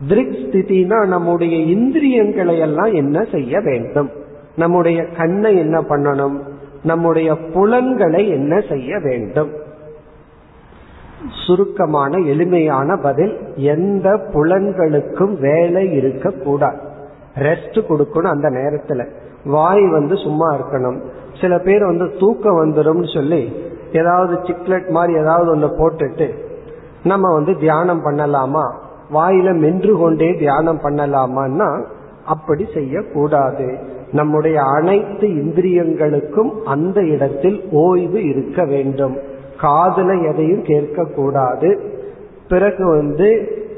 [0.09, 4.11] திருக் ஸ்திதினா நம்முடைய இந்திரியங்களை எல்லாம் என்ன செய்ய வேண்டும்?
[4.57, 6.41] நம்முடைய கண்ணை என்ன பண்ணணும்?
[6.83, 9.51] நம்முடைய புலன்களை என்ன செய்ய வேண்டும்?
[11.47, 16.79] சுருக்கமான எளிமையான பதில் எந்த புலன்களுக்கும் வேலை இருக்கக்கூடாது.
[17.35, 19.09] ரெஸ்ட் கொடுக்கணும் அந்த நேரத்துல.
[19.45, 21.01] வாய் வந்து சும்மா இருக்கணும்.
[21.41, 23.53] சில பேர் வந்து தூக்கம் வந்துடும் சொல்லி
[23.93, 26.35] ஏதாவது சிக்லெட் மாதிரி ஏதாவது ஒன்று போட்டுட்டு
[27.05, 28.73] நம்ம வந்து தியானம் பண்ணலாமா?
[29.15, 31.85] வாயில மென்று கொண்டே தியானம் பண்ணலாமான்னா
[32.33, 33.67] அப்படி செய்யக்கூடாது.
[34.13, 39.17] நம்முடைய அனைத்து இந்திரியங்களுக்கும் அந்த இடத்தில் ஓய்வு இருக்க வேண்டும்.
[39.61, 41.69] காதல எதையும் கேட்கக்கூடாது.
[42.49, 43.29] பிறகு வந்து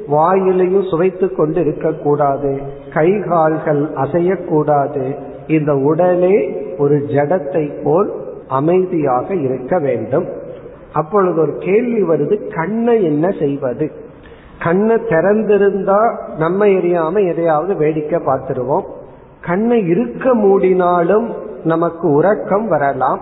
[0.07, 2.51] வாயிலையும் சுவைத்து கொண்டு இருக்கக்கூடாது.
[2.95, 5.05] கை கால்கள் அசையக்கூடாது.
[5.47, 6.37] இந்த உடலே
[6.79, 8.11] ஒரு ஜடத்தை போல்
[8.49, 10.27] அமைதியாக இருக்க வேண்டும்.
[10.93, 13.91] அப்பொழுது ஒரு கேள்வி வருது கண்ணை என்ன செய்வது?
[14.63, 18.85] கண்ணை திறந்திருந்தா நம்ம எரியாம எதையாவது வேடிக்கை பார்த்துருவோம்.
[19.41, 23.21] கண்ணை இருக்க மூடினாலும் நமக்கு உறக்கம் வரலாம்.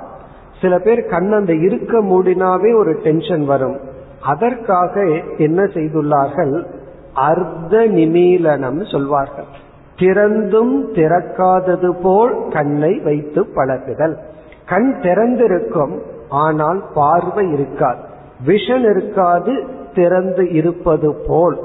[0.60, 3.80] சில பேர் கண் அந்த இருக்க மூடினாவே ஒரு டென்ஷன் வரும்.
[4.22, 5.04] அதற்காக
[5.38, 6.66] என்ன செய்துள்ளார்கள்?
[7.14, 9.44] அர்த்த நிமீலனம் சொல்வார்கள்.
[9.96, 14.18] திறந்தும் திறக்காதது போல் கண்ணை வைத்து பழகுதல்.
[14.68, 17.98] கண் திறந்திருக்கும் ஆனால் பார்வை இருக்காது.
[18.46, 21.58] விஷன் இருக்காது திறந்து இருப்பது போல்.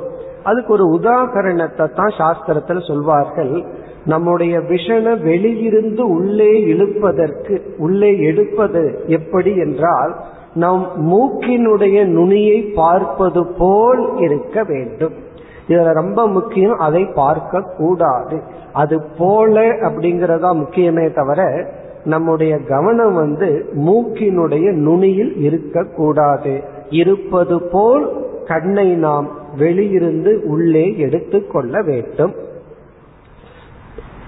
[0.44, 3.64] அதுக்கு ஒரு உதாகரணத்தை தான் சாஸ்திரத்தில் சொல்வார்கள்.
[4.06, 10.16] நம்முடைய விஷனை வெளியிருந்து உள்ளே இழுப்பதற்கு உள்ளே எடுப்பது எப்படி என்றால்
[10.54, 15.16] நம் மூக்கினுடைய நுனியை பார்ப்பது போல் இருக்க வேண்டும்.
[15.68, 18.38] இதுல ரொம்ப முக்கியம் அதை பார்க்க கூடாது.
[18.74, 21.42] அது போல அப்படிங்கறதா முக்கியமே தவிர
[22.04, 23.50] நம்முடைய கவனம் வந்து
[23.86, 26.54] மூக்கினுடைய நுனியில் இருக்கக்கூடாது
[26.90, 32.34] இருப்பது போல் கண்ணை நாம் வெளியிருந்து உள்ளே எடுத்துக்கொள்ள வேண்டும்.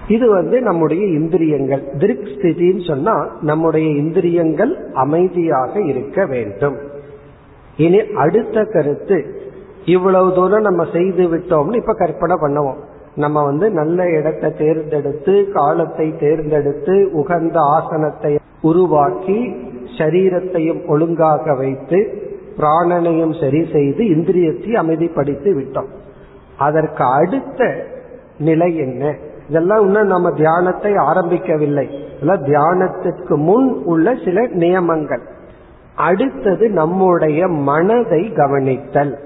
[0.08, 1.84] இது வந்து நம்முடைய இந்திரியங்கள்.
[1.98, 6.76] திருக் ஸ்திதின்னு சொன்னா நம்முடைய இந்திரியங்கள் அமைதியாக இருக்க வேண்டும்.
[7.76, 9.34] இனி அடுத்த கருத்து
[9.84, 12.76] இவ்வளவு தூரம் நம்ம செய்து விட்டோம்னு இப்ப கற்பனை பண்ணுவோம்.
[13.14, 19.54] நம்ம வந்து நல்ல இடத்தை தேர்ந்தெடுத்து காலத்தை தேர்ந்தெடுத்து உகந்த ஆசனத்தை உருவாக்கி
[19.98, 22.28] சரீரத்தையும் ஒழுங்காக வைத்து
[22.60, 25.88] பிராணனையும் சரி செய்து இந்திரியத்தை அமைதிப்படுத்தி விட்டோம்.
[26.58, 27.84] அதற்கு அடுத்த
[28.38, 29.16] நிலை என்ன?
[29.48, 31.88] இதெல்லாம் இன்னும் நம்ம தியானத்தை ஆரம்பிக்கவில்லை.
[32.20, 35.22] இதெல்லாம் தியானத்திற்கு முன் உள்ள சில நியமங்கள்.
[35.96, 39.18] அடுத்தது நம்முடைய மனதை கவனித்தல்.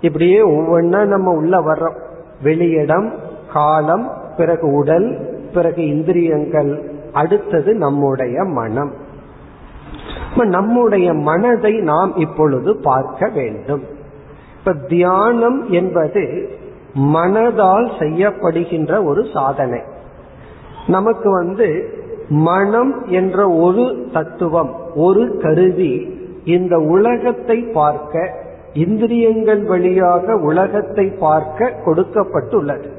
[0.00, 1.96] இப்படியே ஒவ்வொன்னா நம்ம உள்ள வர்றோம்.
[2.44, 3.10] வெளியிடம்
[3.52, 6.92] காலம் பிறகு உடல் பிறகு இந்திரியங்கள்.
[7.12, 8.92] அடுத்தது நம்முடைய மனம்.
[10.36, 13.82] நம்முடைய மனதை நாம் இப்பொழுது பார்க்க வேண்டும்.
[14.58, 16.48] இப்ப தியானம் என்பது
[16.94, 19.80] மனதால் செய்யப்படுகின்ற ஒரு சாதனை.
[20.86, 21.96] நமக்கு வந்து
[22.28, 32.90] மனம் என்ற ஒரு தத்துவம் ஒரு கருவி இந்த உலகத்தை பார்க்க இந்திரியங்கள் வழியாக உலகத்தை பார்க்க கொடுக்கப்பட்டுள்ளது.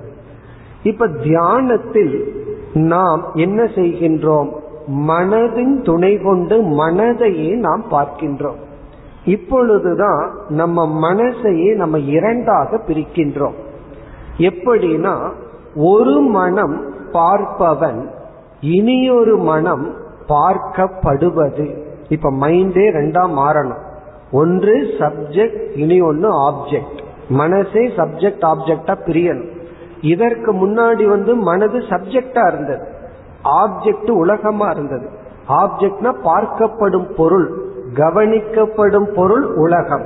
[0.83, 2.33] இப்ப தியானத்தில்
[2.73, 4.67] நாம் என்ன செய்கின்றோம்?
[4.89, 8.59] மனதின் துணை கொண்டு மனதையே நாம் பார்க்கின்றோம்.
[9.25, 13.53] இப்பொழுதுதான் நம்ம மனசையே நம்ம இரண்டாக பிரிக்கின்றோம்.
[14.37, 15.31] எப்படின்னா
[15.75, 18.07] ஒரு மனம் பார்ப்பவன்
[18.61, 19.93] இனியொரு மனம்
[20.29, 21.77] பார்க்கப்படுவது.
[22.09, 23.83] இப்ப மைண்டே ரெண்டா மாறணும்.
[24.31, 26.99] ஒன்று சப்ஜெக்ட் இனி ஒன்று ஆப்ஜெக்ட்.
[27.29, 29.51] மனசே சப்ஜெக்ட் ஆப்ஜெக்டா பிரியணும்.
[30.01, 32.97] இதற்கு முன்னாடி வந்து மனது சப்ஜெக்டா இருந்தது.
[33.43, 35.09] ஆப்ஜெக்ட் உலகமா இருந்தது.
[35.47, 37.61] ஆப்ஜெக்ட்னா பார்க்கப்படும் பொருள்
[37.93, 40.05] கவனிக்கப்படும் பொருள் உலகம்.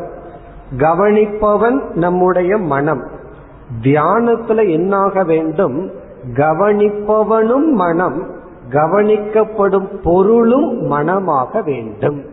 [0.78, 3.08] கவனிப்பவன் நம்முடைய மனம்.
[3.82, 5.92] தியானத்துல என்னாக வேண்டும்?
[6.34, 12.26] கவனிப்பவனும் மனம் கவனிக்கப்படும் பொருளும் மனமாக வேண்டும்.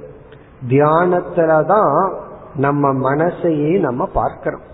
[0.69, 2.13] தியானத்துலதான்
[2.55, 4.69] நம்ம மனசையே நம்ம பார்க்கிறோம்.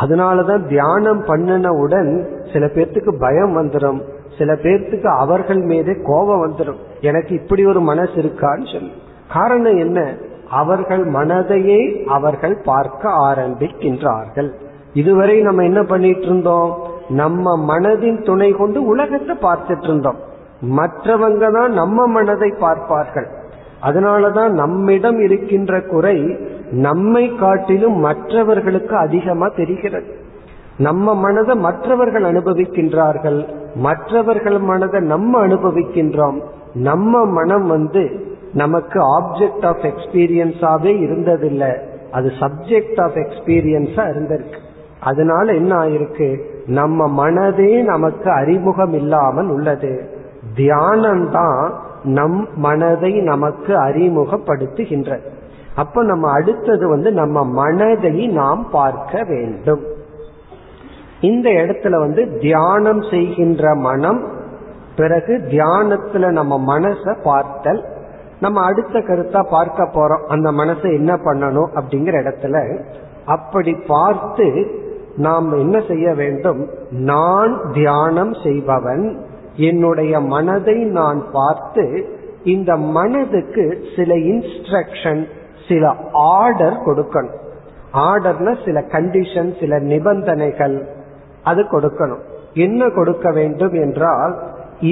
[0.00, 4.00] அதனாலதான் தியானம் பண்ணினவுடன் சில பேர்த்துக்கு பயம் வந்துடும்
[4.38, 6.80] சில பேர்த்துக்கு அவர்கள் மீதே கோபம் வந்துடும்.
[7.00, 8.92] எனக்கு இப்படி ஒரு மனசு இருக்கான்னு சொல்லி.
[9.32, 10.14] காரணம் என்ன?
[10.50, 14.50] அவர்கள் மனதையே அவர்கள் பார்க்க ஆரம்பிக்கின்றார்கள்.
[14.92, 20.16] இதுவரை நம்ம என்ன பண்ணிட்டு இருந்தோம் நம்ம மனதின் துணை கொண்டு உலகத்தை பார்த்துட்டு இருந்தோம்
[20.76, 23.28] மற்றவங்க தான் நம்ம மனதை பார்ப்பார்கள்.
[23.82, 26.36] அதனாலதான் நம்மிடம் இருக்கின்ற குறை
[26.70, 30.26] நம்மை காட்டிலும் மற்றவர்களுக்கு அதிகமா தெரிகிறது.
[30.78, 33.48] நம்ம மனதை மற்றவர்கள் அனுபவிக்கின்றார்கள்.
[33.74, 36.40] மற்றவர்கள் மனதை நம்ம அனுபவிக்கின்றோம்.
[36.74, 41.78] நம்ம மனம் வந்து நமக்கு ஆப்ஜெக்ட் ஆஃப் எக்ஸ்பீரியன்ஸாவே இருந்ததில்லை.
[42.12, 44.58] அது சப்ஜெக்ட் ஆஃப் எக்ஸ்பீரியன்ஸா இருந்திருக்கு.
[45.00, 46.38] அதனால என்ன ஆயிருக்கு?
[46.66, 50.08] நம்ம மனதே நமக்கு அறிமுகம் இல்லாமல் உள்ளது.
[50.56, 51.70] தியானம்தான்
[52.04, 55.18] நம் மனதை நமக்கு அறிமுகப்படுத்துகின்ற
[55.76, 59.96] அப்ப நம்ம அடுத்தது வந்து நம்ம மனதை நாம் பார்க்க வேண்டும்.
[61.20, 64.26] இந்த இடத்துல வந்து தியானம் செய்கின்ற மனம்
[64.96, 67.84] பிறகு தியானத்துல நம்ம மனசை பார்த்தல்.
[68.40, 70.24] நம்ம அடுத்த கருத்தா பார்க்க போறோம்.
[70.26, 72.78] அந்த மனசை என்ன பண்ணணும் அப்படிங்கிற இடத்துல
[73.24, 74.66] அப்படி பார்த்து
[75.16, 76.68] நாம் என்ன செய்ய வேண்டும்?
[76.90, 79.26] நான் தியானம் செய்பவன்.
[79.56, 85.26] என்னுடைய மனதை நான் பார்த்து இந்த மனதுக்கு சில இன்ஸ்ட்ரக்ஷன்
[85.68, 87.36] சில ஆர்டர் கொடுக்கணும்.
[87.92, 90.96] ஆர்டர்ல சில கண்டிஷன் சில நிபந்தனைகள்
[91.50, 92.22] அது கொடுக்கணும்.
[92.64, 94.34] என்ன கொடுக்க வேண்டும் என்றால்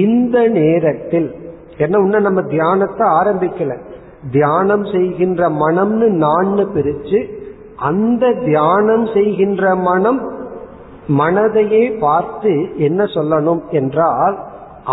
[0.03, 1.29] இந்த நேரத்தில்
[1.77, 3.73] என்ன இன்னும் நம்ம தியானத்தை ஆரம்பிக்கல.
[4.31, 7.19] தியானம் செய்கின்ற மனம்னு நான்னு பிரிச்சு
[7.89, 10.21] அந்த தியானம் செய்கின்ற மனம்
[11.19, 14.35] மனதையே பார்த்து என்ன சொல்லணும் என்றால்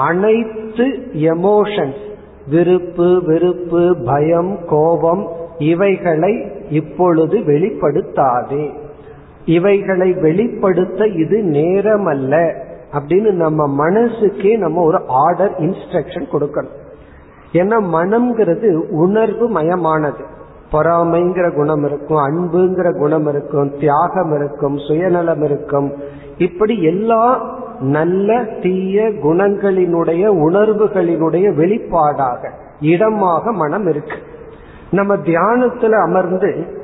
[0.08, 0.86] அனைத்து
[1.32, 2.02] எமோஷன்ஸ்
[2.52, 5.22] விருப்பு வெறுப்பு பயம் கோபம்
[5.70, 6.32] இவைகளை
[6.70, 8.64] இப்பொழுது வெளிப்படுத்தாதே.
[9.44, 12.54] இவைகளை வெளிப்படுத்த இது நேரம் அல்ல
[12.92, 16.82] அப்படின்னு நம்ம மனசுக்கே நம்ம ஒரு ஆர்டர் இன்ஸ்ட்ரக்ஷன் கொடுக்கணும்.
[17.52, 20.24] ஏன்னா மனம்ங்கிறது உணர்வு மயமானது.
[20.72, 25.92] பொறாமைங்கிற குணம் இருக்கும் அன்புங்கிற குணம் இருக்கும் தியாகம் இருக்கும் சுயநலம் இருக்கும்.
[26.38, 34.16] இப்படி எல்லா நல்ல தீய குணங்களினுடைய உணர்வுகளினுடைய வெளிப்பாடாக இடமாக மனம் இருக்கு.
[34.90, 36.82] நம்ம தியானத்துல அமர்ந்து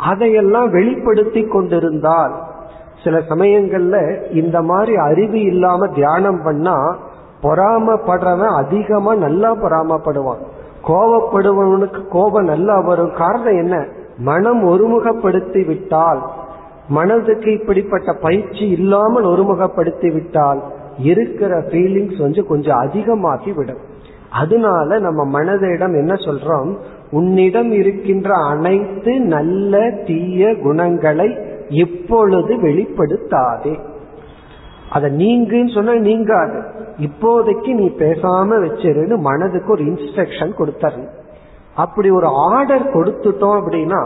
[0.00, 2.34] அதையெல்லாம் வெளிப்படுத்தி கொண்டிருந்தால்
[3.04, 3.96] சில சமயங்கள்ல
[4.32, 6.96] இந்த மாதிரி அறிவு இல்லாம தியானம் பண்ணா
[7.42, 10.42] பொறாமப்படுறவன் அதிகமா நல்லா பொறாமப்படுவான்.
[10.86, 13.14] கோபப்படுபவனுக்கு கோபம் நல்லா வரும்.
[13.14, 13.86] காரணம் என்ன?
[14.18, 16.30] மனம் ஒருமுகப்படுத்தி விட்டால்.
[16.88, 20.62] மனதுக்கு இப்படிப்பட்ட பயிற்சி இல்லாமல் ஒருமுகப்படுத்தி விட்டால்
[20.98, 23.88] இருக்கிற ஃபீலிங்ஸ் வந்து கொஞ்சம் அதிகமாகி விடும்
[24.30, 26.76] அதனால நம்ம மனதிடம் என்ன சொல்றோம்?
[27.10, 33.74] உன்னிடம் இருக்கின்ற அனைத்து நல்ல தீய குணங்களை இப்பொழுது வெளிப்படுத்தாதே.
[34.90, 36.58] அதை நீங்குன்னு சொன்னா நீங்காது.
[36.98, 41.02] இப்போதைக்கு நீ பேசாம வச்சிருன்னு மனதுக்கு ஒரு இன்ஸ்ட்ரக்ஷன் கொடுத்தரு
[41.74, 44.00] அப்படி ஒரு ஆர்டர் கொடுத்துட்டோம் அப்படின்னா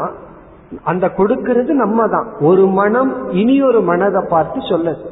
[0.82, 5.04] அந்த கொடுக்கிறது நம்ம தான் ஒரு மனம் இனி ஒரு மனதை பார்த்து சொல்லுது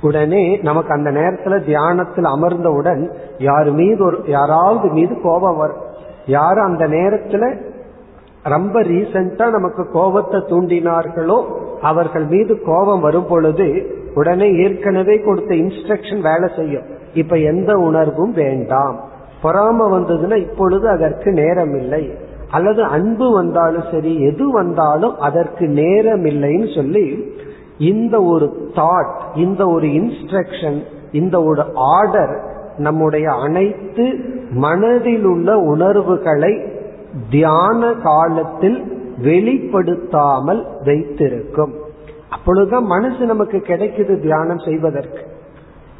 [0.00, 3.02] உடனே நமக்கு அந்த நேரத்துல தியானத்தில் அமர்ந்தவுடன்
[3.38, 5.82] யார் மீது ஒரு யாராவது மீது கோபம் வரும்.
[6.26, 7.70] யாரும் அந்த நேரத்துல
[8.42, 11.44] ரொம்ப ரீசண்டா நமக்கு கோபத்தை தூண்டினார்களோ
[11.80, 16.82] அவர்கள் மீது கோபம் வரும் பொழுது உடனே ஏற்கனவே கொடுத்த இன்ஸ்ட்ரக்ஷன் வேலை செய்யும்.
[17.14, 19.00] இப்ப எந்த உணர்வும் வேண்டாம்.
[19.42, 22.10] பொறாம வந்ததுன்னா இப்பொழுது அதற்கு நேரம் இல்லை
[22.50, 27.34] அல்லது அன்பு வந்தாலும் சரி எது வந்தாலும் அதற்கு நேரம் இல்லைன்னு சொல்லி
[27.78, 30.82] இந்த ஒரு தாட் இந்த ஒரு இன்ஸ்ட்ரக்ஷன்
[31.12, 34.18] இந்த ஒரு ஆர்டர் நம்முடைய அனைத்து
[34.50, 36.70] மனதில் உள்ள உணர்வுகளை
[37.30, 38.78] தியான காலத்தில்
[39.22, 41.74] வெளிப்படுத்தாமல் வைத்திருக்கும்.
[42.30, 45.30] அப்பொழுதுதான் மனசு நமக்கு கிடைக்குது தியானம் செய்வதற்கு.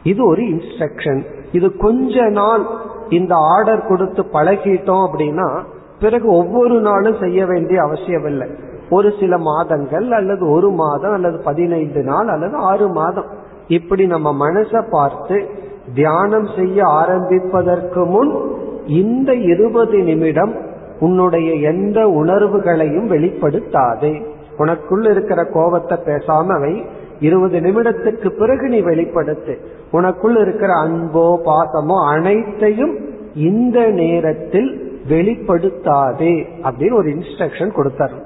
[0.02, 2.66] இது ஒரு இன்ஸ்ட்ரக்ஷன் இது கொஞ்ச நாள்
[3.08, 5.60] இந்த ஆர்டர் கொடுத்து பழகிட்டோம் அப்படின்னா
[6.00, 8.48] பிறகு ஒவ்வொரு நாளும் செய்ய வேண்டிய அவசியம் இல்லை
[8.90, 13.24] ஒரு சில மாதங்கள் அல்லது ஒரு மாதம் அல்லது பதினைந்து நாள் அல்லது ஆறு மாதம்.
[13.68, 15.46] இப்படி நம்ம மனசை பார்த்து
[15.94, 18.40] தியானம் செய்ய ஆரம்பிப்பதற்கு முன்
[18.86, 20.54] இந்த இருபது நிமிடம்
[21.00, 24.26] உன்னுடைய எந்த உணர்வுகளையும் வெளிப்படுத்தாதே.
[24.58, 26.84] உனக்குள் இருக்கிற கோபத்தை பேசாம வை.
[27.20, 29.58] இருபது நிமிடத்துக்கு பிறகு நீ வெளிப்படுத்து.
[29.92, 32.98] உனக்குள் இருக்கிற அன்போ பாசமோ அனைத்தையும்
[33.34, 38.22] இந்த நேரத்தில் வெளிப்படுத்தாதே அப்படின்னு ஒரு இன்ஸ்ட்ரக்ஷன் கொடுத்தாரு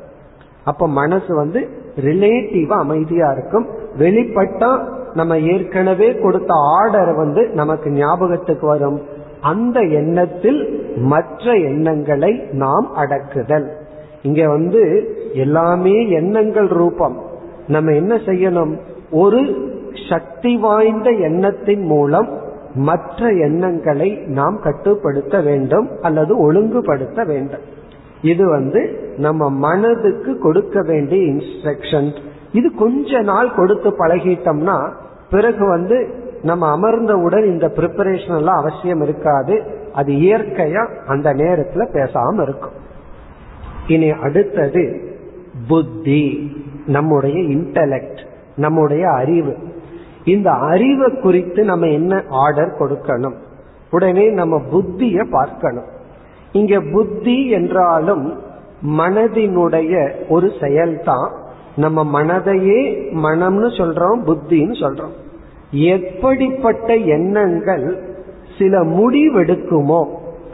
[0.64, 3.66] அப்ப மனசு வந்து ரிலேட்டிவா அமைதியா இருக்கும்.
[3.98, 9.02] வெளிப்பட்டா நம்ம ஏற்கனவே கொடுத்த ஆர்டர் வந்து நமக்கு ஞாபகத்துக்கு வரும்.
[9.40, 13.68] அந்த எண்ணத்தில் மற்ற எண்ணங்களை நாம் அடக்குதல்.
[14.22, 17.22] இங்க வந்து எல்லாமே எண்ணங்கள் ரூபம்.
[17.68, 18.78] நம்ம என்ன செய்யணும்?
[19.10, 19.56] ஒரு
[20.08, 22.28] சக்தி வாய்ந்த எண்ணத்தின் மூலம்
[22.74, 27.74] மற்ற எண்ணங்களை நாம் கட்டுப்படுத்த வேண்டும் அல்லது ஒழுங்குபடுத்த வேண்டும்.
[28.22, 32.16] இது வந்து நம்ம மனதுக்கு கொடுக்க வேண்டிய இன்ஸ்ட்ரக்ஷன்
[32.52, 34.92] இது கொஞ்ச நாள் கொடுத்து பழகிட்டோம்னா
[35.30, 39.62] பிறகு வந்து நம்ம அமர்ந்தவுடன் இந்த ப்ரிப்பரேஷன் எல்லாம் அவசியம் இருக்காது.
[39.92, 42.72] அது இயற்கையா அந்த நேரத்துல பேசாம இருக்கும்.
[43.86, 45.14] இனி அடுத்தது
[45.68, 46.50] புத்தி.
[46.86, 48.18] நம்முடைய இன்டலெக்ட்
[48.56, 49.56] நம்முடைய அறிவு.
[50.24, 53.34] இந்த அறிவை குறித்து நம்ம என்ன ஆர்டர் கொடுக்கணும்?
[53.90, 55.94] உடனே நம்ம புத்திய பார்க்கணும்.
[56.52, 58.38] இங்க புத்தி என்றாலும்
[58.98, 61.30] மனதினுடைய ஒரு செயல்தான்.
[61.76, 62.80] நம்ம மனதையே
[63.12, 65.14] மனம்னு சொல்றோம் புத்தின்னு சொல்றோம்.
[65.70, 68.04] எப்படிப்பட்ட எண்ணங்கள்
[68.58, 70.06] சில முடிவெடுக்குமோ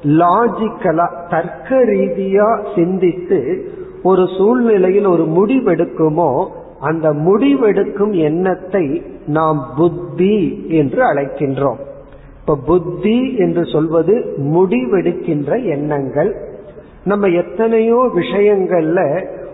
[0.02, 3.70] லாஜிக்கலா தர்க்க ரீதியா சிந்தித்து
[4.02, 6.46] ஒரு சூழ்நிலையில் ஒரு முடிவெடுக்குமோ
[6.81, 11.78] அந்த முடிவெடுக்கும் எண்ணத்தை நாம் புத்தி என்று அழைக்கின்றோம்.
[12.42, 16.37] இப்ப புத்தி என்று சொல்வது முடிவெடுக்கின்ற எண்ணங்கள்.
[17.05, 19.00] நம்ம எத்தனையோ விஷயங்கள்ல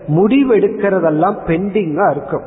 [0.07, 2.41] முடிவெடுக்கிறதெல்லாம் பெண்டிங்கா இருக்கும்.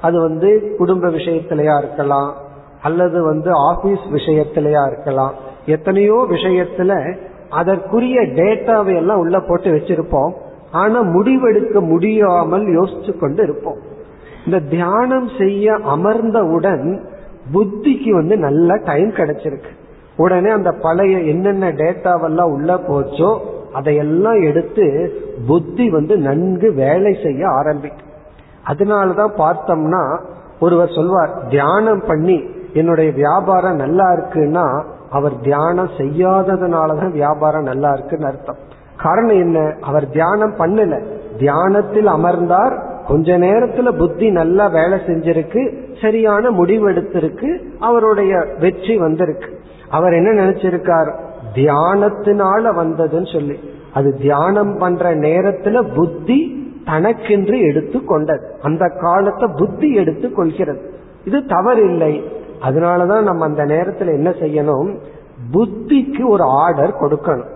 [0.00, 2.34] அது வந்து குடும்ப விஷயத்திலயா இருக்கலாம்
[2.82, 5.34] அல்லது வந்து ஆபீஸ் விஷயத்திலயா இருக்கலாம்.
[5.66, 7.14] எத்தனையோ விஷயத்துல
[7.50, 10.32] அதற்குரிய டேட்டாவை எல்லாம் உள்ள போட்டு வச்சிருப்போம்.
[10.72, 13.78] ஆனா முடிவெடுக்க முடியாமல் யோசிச்சு கொண்டு இருப்போம்.
[14.44, 17.00] இந்த தியானம் செய்ய அமர்ந்தவுடன்
[17.54, 19.72] புத்திக்கு வந்து நல்ல டைம் கிடைச்சிருக்கு.
[20.16, 23.38] உடனே அந்த பழைய என்னென்ன டேட்டாவெல்லாம் உள்ள போச்சோ
[23.72, 25.12] அதையெல்லாம் எடுத்து
[25.46, 28.10] புத்தி வந்து நன்கு வேலை செய்ய ஆரம்பிக்கும்.
[28.68, 30.20] அதனாலதான் பார்த்தோம்னா
[30.60, 38.56] ஒருவர் சொல்வார் தியானம் பண்ணி என்னுடைய வியாபாரம் நல்லா இருக்குன்னா அவர் தியானம் செய்யாததுனாலதான் வியாபாரம் நல்லா இருக்குன்னு அர்த்தம்.
[38.96, 39.74] காரணம் என்ன?
[39.80, 41.02] அவர் தியானம் பண்ணல.
[41.38, 43.04] தியானத்தில் அமர்ந்தார்.
[43.06, 45.78] கொஞ்ச நேரத்துல புத்தி நல்லா வேலை செஞ்சிருக்கு.
[46.00, 49.60] சரியான முடிவெடுத்திருக்கு அவருடைய வெற்றி வந்திருக்கு.
[49.92, 51.12] அவர் என்ன நினைச்சிருக்கார்?
[51.54, 53.58] தியானத்தினால வந்ததுன்னு சொல்லி.
[53.94, 58.54] அது தியானம் பண்ற நேரத்துல புத்தி தனக்கென்று எடுத்து கொண்டது.
[58.62, 60.92] அந்த காலத்தை புத்தி எடுத்து கொள்கிறது.
[61.24, 62.24] இது தவறு இல்லை
[62.62, 64.96] அதனாலதான் நம்ம அந்த நேரத்துல என்ன செய்யணும்?
[65.52, 67.50] புத்திக்கு ஒரு ஆர்டர் கொடுக்கணும்.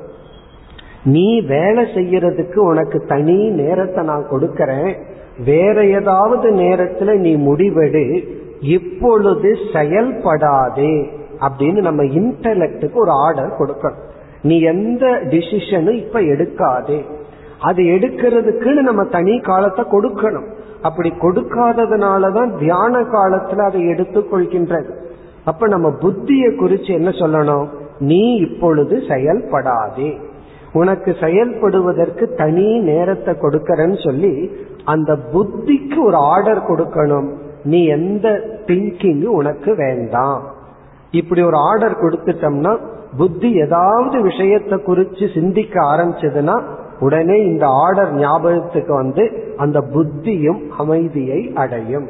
[1.05, 4.94] நீ வேலை செய்யறதுக்கு உனக்கு தனி நேரத்தை நான் கொடுக்கறேன்.
[5.44, 8.29] வேற ஏதாவது நேரத்துல நீ முடிவெடு.
[8.61, 11.11] இப்பொழுது செயல்படாதே.
[11.40, 14.14] அப்படின்னு நம்ம இன்டலெக்டுக்கு ஒரு ஆர்டர் கொடுக்கணும்.
[14.42, 17.05] நீ எந்த டிசிஷனும் இப்ப எடுக்காதே.
[17.61, 20.55] அது எடுக்கிறதுக்குன்னு நம்ம தனி காலத்தை கொடுக்கணும்.
[20.83, 24.90] அப்படி கொடுக்காததுனாலதான் தியான காலத்துல அதை எடுத்துக்கொள்கின்றது.
[25.44, 27.68] அப்ப நம்ம புத்திய குறிச்சு என்ன சொல்லணும்?
[27.99, 30.20] நீ இப்பொழுது செயல்படாதே.
[30.72, 34.51] உனக்கு செயல்படுவதற்கு தனி நேரத்தை கொடுக்கறன்னு சொல்லி
[34.85, 37.33] அந்த புத்திக்கு ஒரு ஆர்டர் கொடுக்கணும்.
[37.64, 40.55] நீ எந்த திங்கிங் உனக்கு வேண்டாம்.
[41.17, 42.73] இப்படி ஒரு ஆர்டர் கொடுத்துட்டோம்னா
[43.17, 46.57] புத்தி ஏதாவது விஷயத்தை குறித்து சிந்திக்க ஆரம்பிச்சதுன்னா
[47.01, 49.25] உடனே இந்த ஆர்டர் ஞாபகத்துக்கு வந்து
[49.57, 52.09] அந்த புத்தியும் அமைதியை அடையும்.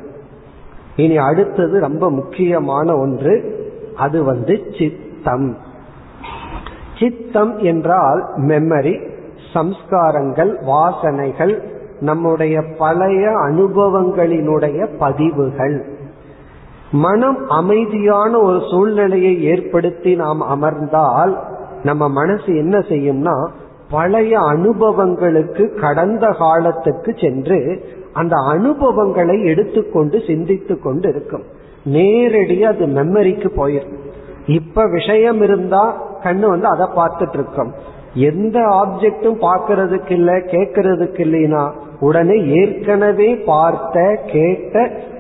[0.97, 3.35] இனி அடுத்தது ரொம்ப முக்கியமான ஒன்று
[3.97, 5.57] அது வந்து சித்தம்.
[6.99, 8.95] சித்தம் என்றால் மெமரி
[9.55, 11.55] சம்ஸ்காரங்கள் வாசனைகள்
[12.01, 15.77] நம்முடைய பழைய அனுபவங்களினுடைய பதிவுகள்.
[17.03, 21.33] மனம் அமைதியான ஒரு சூழ்நிலையை ஏற்படுத்தி நாம் அமர்ந்தால்
[21.83, 23.37] நம்ம மனசு என்ன செய்யும்னா
[23.91, 27.59] பழைய அனுபவங்களுக்கு கடந்த காலத்துக்கு சென்று
[28.13, 31.45] அந்த அனுபவங்களை எடுத்துக்கொண்டு சிந்தித்து கொண்டு இருக்கும்
[31.85, 33.99] நேரடியாக அது மெமரிக்கு போயிடும்
[34.47, 35.85] இப்ப விஷயம் இருந்தா
[36.23, 37.73] கண்ணு வந்து அதை பார்த்துட்டு இருக்கோம்.
[38.29, 41.65] எந்த ஆப்ஜெக்டும் பார்க்கறதுக்கு இல்லை கேட்கறதுக்கு இல்லைன்னா
[42.01, 43.97] உடனே ஏற்கனவே பார்த்த
[44.27, 44.77] கேட்ட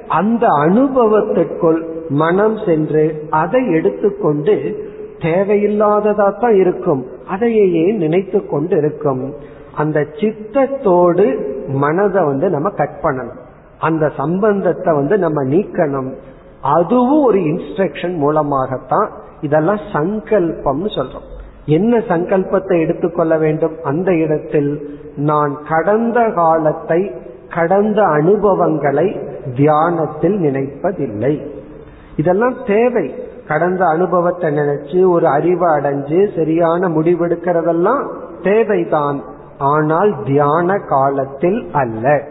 [0.08, 4.84] அந்த அனுபவத்திற்குள் மனம் சென்று அதை எடுத்துக்கொண்டு
[5.18, 7.06] தேவையில்லாததா தான் இருக்கும்.
[7.28, 9.34] அதையே நினைத்து கொண்டு இருக்கும்
[9.74, 13.40] அந்த சித்தத்தோடு மனதை வந்து நம்ம கட் பண்ணணும்.
[13.78, 16.14] அந்த சம்பந்தத்தை வந்து நம்ம நீக்கணும்.
[16.62, 19.08] அதுவும் ஒரு இன்ஸ்ட்ரக்ஷன் மூலமாகத்தான்
[19.40, 21.26] இதெல்லாம் சங்கல்பம்னு சொல்றோம்.
[21.66, 23.72] என்ன சங்கல்பத்தை எடுத்துக்கொள்ள வேண்டும்?
[23.82, 27.10] அந்த இடத்தில் நான் கடந்த காலத்தை
[27.54, 29.20] கடந்த அனுபவங்களை
[29.54, 31.46] தியானத்தில் நினைப்பதில்லை.
[32.16, 33.14] இதெல்லாம் தேவை.
[33.48, 38.08] கடந்த அனுபவத்தை நினைச்சு ஒரு அறிவை அடைஞ்சு சரியான முடிவெடுக்கிறதெல்லாம்
[38.42, 39.22] தேவைதான்.
[39.58, 42.22] ஆனால் தியான காலத்தில் அல்ல.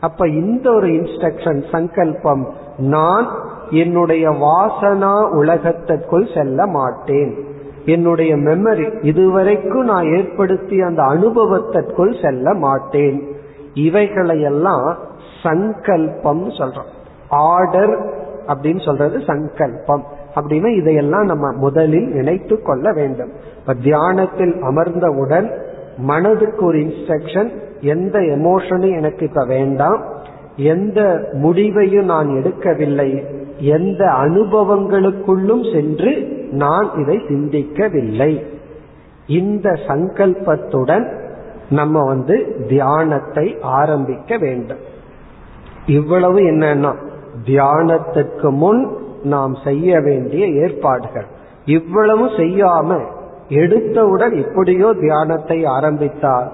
[0.00, 3.26] அப்ப இந்த ஒரு இன்ஸ்ட்ரக்ஷன் சங்கல்பம் நான்
[3.70, 7.44] என்னுடைய வாசனா உலகத்திற்குள் செல்ல மாட்டேன்.
[7.84, 13.34] என்னுடைய மெமரி இதுவரைக்கும் நான் ஏற்படுத்திய அந்த அனுபவத்திற்குள் செல்ல மாட்டேன்.
[13.74, 14.96] இவைகளையெல்லாம்
[15.42, 16.90] சங்கல்பம் சொல்றோம்.
[17.28, 18.14] ஆர்டர்
[18.46, 20.04] அப்படின்னு சொல்றது சங்கல்பம்.
[20.34, 23.30] அப்படின்னா இதையெல்லாம் நம்ம முதலில் நினைத்து கொள்ள வேண்டும்.
[23.60, 25.58] இப்ப தியானத்தில் அமர்ந்தவுடன்
[25.98, 30.02] மனதுக்கு ஒரு இன்ஸ்ட்ரக்ஷன் எந்த எமோஷனும் எனக்கு இப்ப வேண்டாம்.
[30.56, 33.24] எந்த முடிவையும் நான் எடுக்கவில்லை
[33.58, 38.42] எந்த அனுபவங்களுக்குள்ளும் சென்று நான் இதை சிந்திக்கவில்லை.
[39.26, 41.18] இந்த சங்கல்பத்துடன்
[41.70, 44.94] நம்ம வந்து தியானத்தை ஆரம்பிக்க வேண்டும்.
[45.86, 46.94] இவ்வளவு என்னன்னா
[47.46, 51.26] தியானத்துக்கு முன் நாம் செய்ய வேண்டிய ஏற்பாடுகள்.
[51.64, 52.98] இவ்வளவு செய்யாம
[53.48, 56.52] எடுத்தவுடன் எப்படியோ தியானத்தை ஆரம்பித்தால்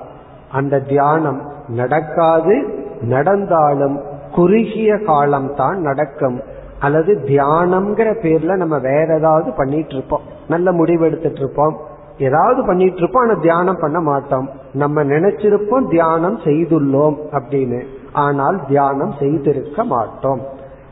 [0.53, 4.01] அந்த தியானம் நடக்காது நடந்தாலும்
[4.35, 6.41] குறுகிய காலம்தான் நடக்கும்.
[6.81, 11.77] அல்லது தியானம்ங்கிற பேர்ல நம்ம வேற ஏதாவது பண்ணிட்டு இருப்போம் நல்ல முடிவு எடுத்துட்டு இருப்போம்
[12.19, 14.51] ஏதாவது பண்ணிட்டு இருப்போம் ஆனா தியானம் பண்ண மாட்டோம்.
[14.73, 17.83] நம்ம நினைச்சிருப்போம் தியானம் செய்துள்ளோம் அப்படின்னு.
[18.13, 20.41] ஆனால் தியானம் செய்திருக்க மாட்டோம்.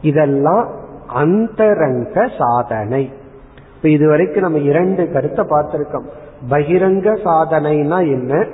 [0.00, 0.68] இதெல்லாம்
[1.06, 3.10] அந்தரங்க சாதனை.
[3.76, 6.04] இப்ப இதுவரைக்கும் நம்ம இரண்டு கருத்தை பார்த்திருக்கோம்.
[6.50, 8.46] பகிரங்க சாதனைனா என்ன?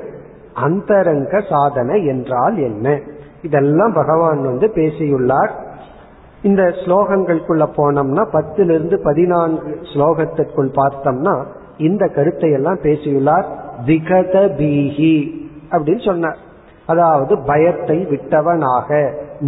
[0.55, 3.01] அந்தரங்க சாதனை என்றால் என்ன?
[3.43, 5.51] இதெல்லாம் பகவான் வந்து பேசியுள்ளார்.
[6.43, 11.45] இந்த ஸ்லோகங்களுக்குள்ள போனோம்னா பத்திலிருந்து பதினான்கு ஸ்லோகத்திற்குள் பார்த்தோம்னா
[11.79, 13.47] இந்த கருத்தை எல்லாம் பேசியுள்ளார்.
[13.87, 16.37] விகத பீஹி அப்படின்னு சொன்னார்.
[16.87, 18.89] அதாவது பயத்தை விட்டவனாக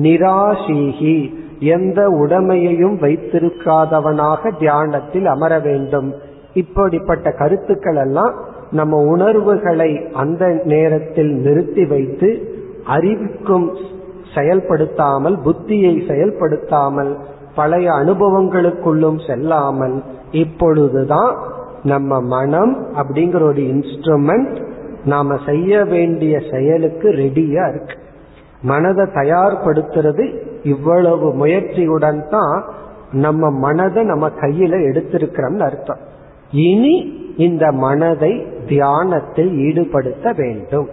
[0.03, 1.17] நிராசீகி
[1.61, 6.09] எந்த உடமையையும் வைத்திருக்காதவனாக தியானத்தில் அமர வேண்டும்.
[6.55, 8.35] இப்படிப்பட்ட கருத்துக்கள் எல்லாம்
[8.71, 12.29] நம்ம உணர்வுகளை அந்த நேரத்தில் நிறுத்தி வைத்து
[12.85, 13.69] அறிவிக்கும்
[14.35, 17.13] செயல்படுத்தாமல் புத்தியை செயல்படுத்தாமல்
[17.55, 19.97] பழைய அனுபவங்களுக்குள்ளும் செல்லாமல்
[20.33, 21.33] இப்பொழுதுதான்
[21.83, 24.57] நம்ம மனம் அப்படிங்கிற ஒரு இன்ஸ்ட்ருமெண்ட்
[25.09, 27.95] நாம செய்ய வேண்டிய செயலுக்கு ரெடியா இருக்கு.
[28.63, 32.65] மனதை தயார்படுத்துறது இவ்வளவு முயற்சியுடன் தான்
[33.13, 35.99] நம்ம மனதை நம்ம கையில எடுத்திருக்கிறோம்னு அர்த்தம்.
[36.51, 36.95] இனி
[37.37, 40.89] இந்த மனதை தியானத்தில் ஈடுபடுத்த வேண்டும்.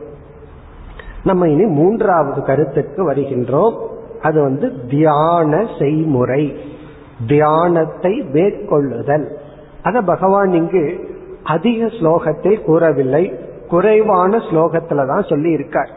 [1.23, 3.75] நம்ம இனி மூன்றாவது கருத்துக்கு வருகின்றோம்.
[4.21, 6.55] அது வந்து தியான செய்முறை.
[7.27, 9.27] தியானத்தை மேற்கொள்ளுதல்.
[9.83, 10.99] அத பகவான் இங்கு
[11.43, 13.44] அதிக ஸ்லோகத்தில் கூறவில்லை.
[13.75, 15.91] குறைவான ஸ்லோகத்துல தான் சொல்லி இருக்கார்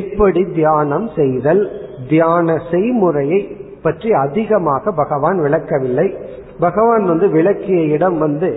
[0.00, 1.62] எப்படி தியானம் செய்தல்
[2.08, 3.40] தியான செய்முறையை
[3.82, 6.06] பற்றி அதிகமாக பகவான் விளக்கவில்லை.
[6.60, 8.50] பகவான் வந்து விளக்கிய இடம் வந்து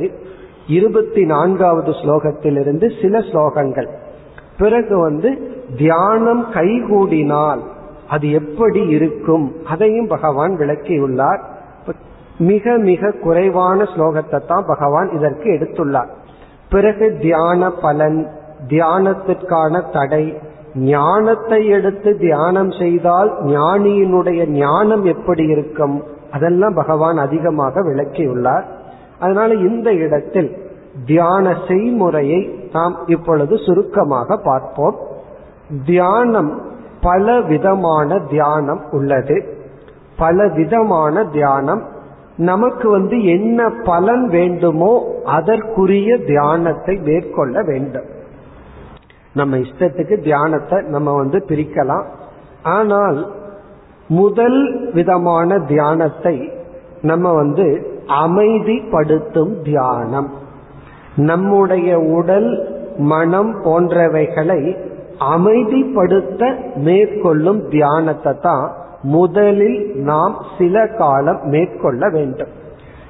[0.78, 3.90] இருபத்தி நான்காவது ஸ்லோகத்திலிருந்து சில ஸ்லோகங்கள்.
[4.58, 5.30] பிறகு வந்து
[5.78, 7.62] தியானம் கைகூடினால்
[8.08, 11.42] அது எப்படி இருக்கும் அதையும் பகவான் விளக்கியுள்ளார்.
[12.50, 16.12] மிக மிக குறைவான ஸ்லோகத்தை தான் பகவான் இதற்கு எடுத்துள்ளார்.
[16.70, 18.28] பிறகு தியான பலன்
[18.68, 20.38] தியானத்திற்கான தடை.
[20.76, 26.04] ஞானத்தை எடுத்து தியானம் செய்தால் ஞானியினுடைய ஞானம் எப்படி இருக்கும்?
[26.32, 28.64] அதெல்லாம் பகவான் அதிகமாக விளக்கியுள்ளார்.
[29.20, 30.58] அதனால இந்த இடத்தில்
[31.06, 34.96] தியான செய்முறையை நாம் இப்பொழுது சுருக்கமாக பார்ப்போம்.
[35.86, 36.62] தியானம்
[37.02, 39.56] பல விதமான தியானம் உள்ளது.
[40.18, 41.84] பல விதமான தியானம்
[42.38, 48.06] நமக்கு வந்து என்ன பலன் வேண்டுமோ அதற்குரிய தியானத்தை மேற்கொள்ள வேண்டும்.
[49.34, 52.06] நம்ம இஷ்டத்துக்கு தியானத்தை நம்ம வந்து பிரிக்கலாம்.
[52.64, 53.34] ஆனால்
[54.08, 56.52] முதல் விதமான தியானத்தை
[57.02, 60.30] நம்ம வந்து அமைதிப்படுத்தும் தியானம்.
[61.16, 64.78] நம்முடைய உடல் மனம் போன்றவைகளை
[65.20, 68.72] அமைதிப்படுத்த மேற்கொள்ளும் தியானத்தை தான்
[69.02, 72.48] முதலில் நாம் சில காலம் மேற்கொள்ள வேண்டும்.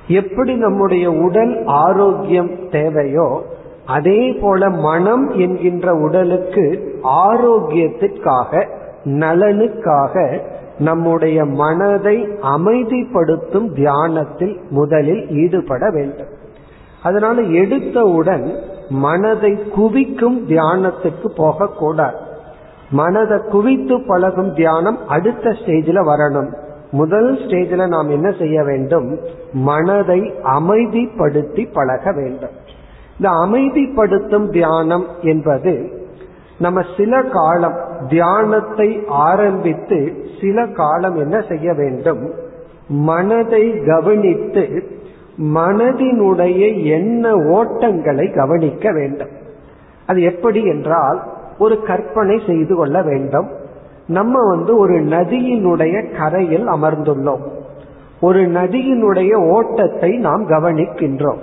[0.07, 3.41] எப்படி நம்முடைய உடல் ஆரோக்கியம் தேவையோ
[3.85, 8.67] அதே போல மனம் என்கின்ற உடலுக்கு ஆரோக்கியத்திற்காக
[9.03, 10.41] நலனுக்காக
[10.79, 16.27] நம்முடைய மனதை அமைதிப்படுத்தும் தியானத்தில் முதலில் ஈடுபட வேண்டும்.
[17.03, 18.55] அதனால எடுத்தவுடன்
[18.89, 22.17] மனதை குவிக்கும் தியானத்துக்கு போகக்கூடாது.
[22.89, 26.53] மனதை குவித்து பழகும் தியானம் அடுத்த ஸ்டேஜில் வரணும்.
[26.91, 29.19] முதல் ஸ்டேஜில் நாம் என்ன செய்ய வேண்டும்?
[29.53, 32.49] மனதை அமைதிப்படுத்தி பழக வேண்டும்.
[33.17, 36.05] இந்த அமைதிப்படுத்தும் தியானம் என்பது
[36.59, 37.77] நம்ம சில காலம்
[38.09, 42.33] தியானத்தை ஆரம்பித்து சில காலம் என்ன செய்ய வேண்டும்?
[42.87, 44.83] மனதை கவனித்து
[45.37, 49.29] மனதினுடைய எண்ண ஓட்டங்களை கவனிக்க வேண்டும்.
[50.05, 53.47] அது எப்படி என்றால் ஒரு கற்பனை செய்து கொள்ள வேண்டும்.
[54.07, 57.41] நம்ம வந்து ஒரு நதியினுடைய கரையில் அமர்ந்துள்ளோம்.
[58.21, 61.37] ஒரு நதியினுடைய ஓட்டத்தை நாம் கவனிக்கின்றோம்.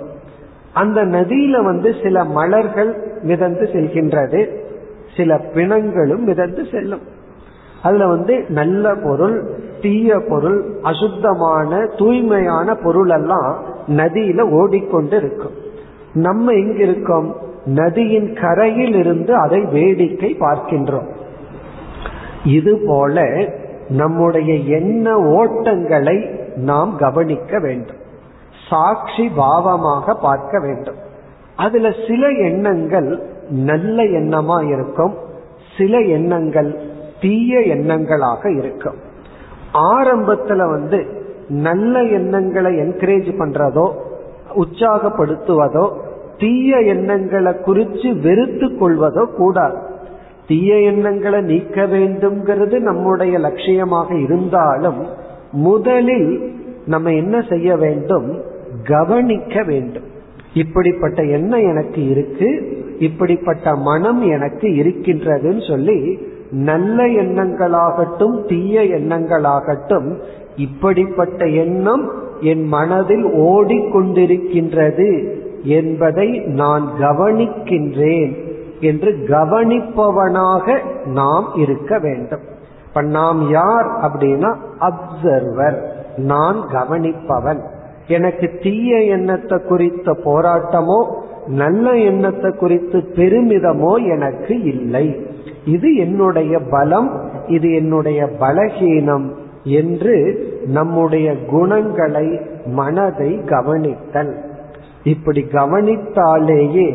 [0.73, 4.55] அந்த நதியில வந்து சில மலர்கள் மிதந்து செல்கின்றது.
[5.17, 7.01] சில பிணங்களும் மிதந்து செல்லும்.
[7.83, 9.49] அதுல வந்து நல்ல பொருள்
[9.81, 13.55] தீய பொருள் அசுத்தமான தூய்மையான பொருள் எல்லாம்
[13.87, 15.51] நதியில ஓடிக்கொண்டு இருக்கும்.
[16.13, 17.35] நம்ம எங்க இருக்கோம்?
[17.65, 21.07] நதியின் கரையில் இருந்து அதை வேடிக்கை பார்க்கின்றோம்.
[22.43, 23.47] இது போல
[23.89, 27.95] நம்முடைய எண்ண ஓட்டங்களை நாம் கவனிக்க வேண்டும்.
[28.69, 30.95] சாட்சி பாவமாக பார்க்க வேண்டும்.
[31.55, 35.17] அதுல சில எண்ணங்கள் நல்ல எண்ணமா இருக்கும்
[35.77, 36.79] சில எண்ணங்கள்
[37.21, 38.95] தீய எண்ணங்களாக இருக்கும்.
[39.73, 41.05] ஆரம்பத்துல வந்து
[41.49, 43.91] நல்ல எண்ணங்களை என்கரேஜ் பண்றதோ
[44.55, 45.91] உற்சாகப்படுத்துவதோ
[46.37, 49.77] தீய எண்ணங்களை குறித்து வெறுத்து கொள்வதோ கூடாது.
[50.47, 55.05] தீய எண்ணங்களை நீக்க வேண்டும்ங்கிறது நம்முடைய லட்சியமாக இருந்தாலும்
[55.51, 56.53] முதலில்
[56.85, 58.41] நம்ம என்ன செய்ய வேண்டும்?
[58.83, 60.03] கவனிக்க வேண்டும்.
[60.53, 62.49] இப்படிப்பட்ட எண்ணம் எனக்கு இருக்கு
[62.99, 66.19] இப்படிப்பட்ட மனம் எனக்கு இருக்கின்றதுன்னு சொல்லி
[66.51, 70.15] நல்ல எண்ணங்களாகட்டும் தீய எண்ணங்களாகட்டும்
[70.55, 72.11] இப்படிப்பட்ட எண்ணம்
[72.41, 75.09] என் மனதில் ஓடிக்கொண்டிருக்கின்றது.
[75.65, 78.33] என்பதை நான் கவனிக்கின்றேன்
[78.79, 82.41] என்று கவனிப்பவனாக நாம் இருக்க வேண்டும்.
[82.87, 85.77] இப்ப நாம் யார் அப்படின்னா அப்சர்வர்.
[86.17, 87.61] நான் கவனிப்பவன்.
[88.07, 91.05] எனக்கு தீய எண்ணத்தை குறித்த போராட்டமோ
[91.47, 95.19] நல்ல எண்ணத்தை குறித்து பெருமிதமோ எனக்கு இல்லை.
[95.65, 97.09] இது என்னுடைய பலம்
[97.47, 99.25] இது என்னுடைய பலகீனம்
[99.63, 100.15] என்று
[100.67, 104.53] நம்முடைய குணங்களை மனதை கவனித்தல்.
[105.05, 106.89] இப்படி கவனித்தாலேயே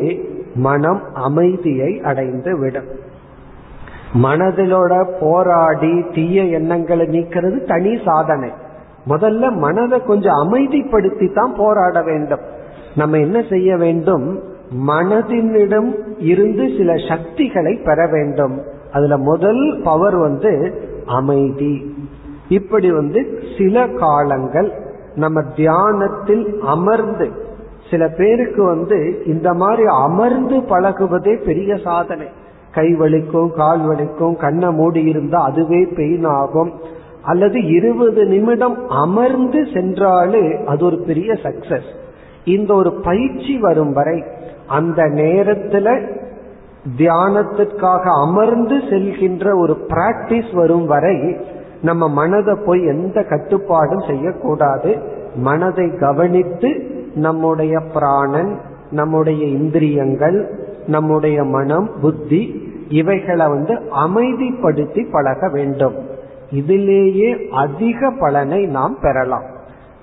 [0.55, 2.89] மனம் அமைதியை அடைந்து விடும்
[4.23, 8.49] மனதிலோட போராடி தீய எண்ணங்களை நீக்கிறது தனி சாதனை.
[9.09, 12.39] முதல்ல மனதை கொஞ்சம் அமைதிப்படுத்தி தான் போராட வேண்டும்.
[12.95, 14.25] நம்ம என்ன செய்ய வேண்டும்?
[14.87, 18.61] மனதினிடம் இருந்து சில சக்திகளை பெற வேண்டும்.
[18.91, 20.53] அதுல முதல் பவர் வந்து
[21.05, 21.95] அமைதி.
[22.49, 24.71] இப்படி வந்து சில காலங்கள்
[25.15, 27.29] நம்ம தியானத்தில் அமர்ந்து
[27.91, 32.27] சில பேருக்கு வந்து இந்த மாதிரி அமர்ந்து பழகுவதே பெரிய சாதனை.
[32.71, 36.71] கை வலிக்கும் கால் வலிக்கும் கண்ணை மூடி இருந்தா அதுவே பெயின் ஆகும்.
[37.23, 41.89] அல்லது இருபது நிமிடம் அமர்ந்து சென்றாலே அது ஒரு பெரிய சக்சஸ்
[42.45, 44.23] இந்த ஒரு பயிற்சி வரும் வரை
[44.67, 45.87] அந்த நேரத்துல
[46.97, 51.37] தியானத்திற்காக அமர்ந்து செல்கின்ற ஒரு பிராக்டிஸ் வரும் வரை
[51.81, 54.95] நம்ம மனதை போய் எந்த கட்டுப்பாடும் செய்யக்கூடாது.
[55.35, 56.69] மனதை கவனித்து
[57.15, 58.59] நம்முடைய பிராணன்
[58.91, 65.93] நம்முடைய இந்திரியங்கள் நம்முடைய மனம் புத்தி இவைகளை வந்து அமைதிப்படுத்தி பழக வேண்டும்.
[66.51, 69.43] இதிலேயே அதிக பலனை நாம் பெறலாம்.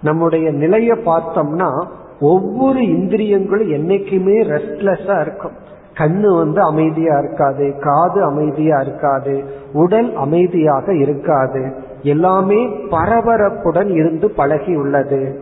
[0.02, 1.86] நம்முடைய நிலையை பார்த்தோம்னா
[2.20, 5.52] ஒவ்வொரு இந்திரியங்களும் என்னைக்குமே ரெஸ்ட்லெஸ்ஸா இருக்கும்.
[5.98, 11.74] கண்ணு வந்து அமைதியா இருக்காது காது அமைதியா இருக்காது உடல் அமைதியாக இருக்காது.
[12.02, 15.40] எல்லாமே பரபரப்புடன் இருந்து பழகி உள்ளது.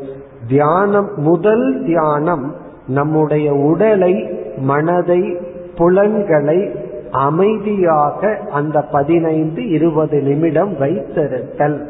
[0.49, 2.55] தியானம் முதல் தியானம்
[2.89, 5.37] நம்முடைய உடலை மனதை
[5.77, 6.71] புலன்களை
[7.11, 11.87] அமைதியாக அந்த பதினைந்து இருபது நிமிடம் வைத்திருத்தல்.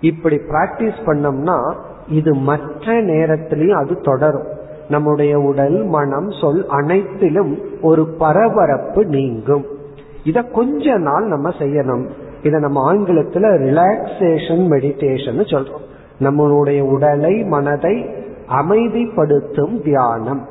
[0.00, 1.74] இப்படி பிராக்டிஸ் பண்ணோம்னா
[2.08, 4.46] இது மற்ற நேரத்திலையும் அது தொடரும்.
[4.88, 9.64] நம்முடைய உடல் மனம் சொல் அனைத்திலும் ஒரு பரபரப்பு நீங்கும்.
[10.24, 12.08] இத கொஞ்ச நாள் நம்ம செய்யணும்.
[12.42, 15.90] இத நம்ம ஆங்கிலத்துல ரிலாக்ஸேஷன் மெடிடேஷன் சொல்றோம்.
[16.20, 18.06] நம்மளுடைய உடலை மனதை
[18.60, 20.46] அமைதிப்படுத்தும் தியானம்.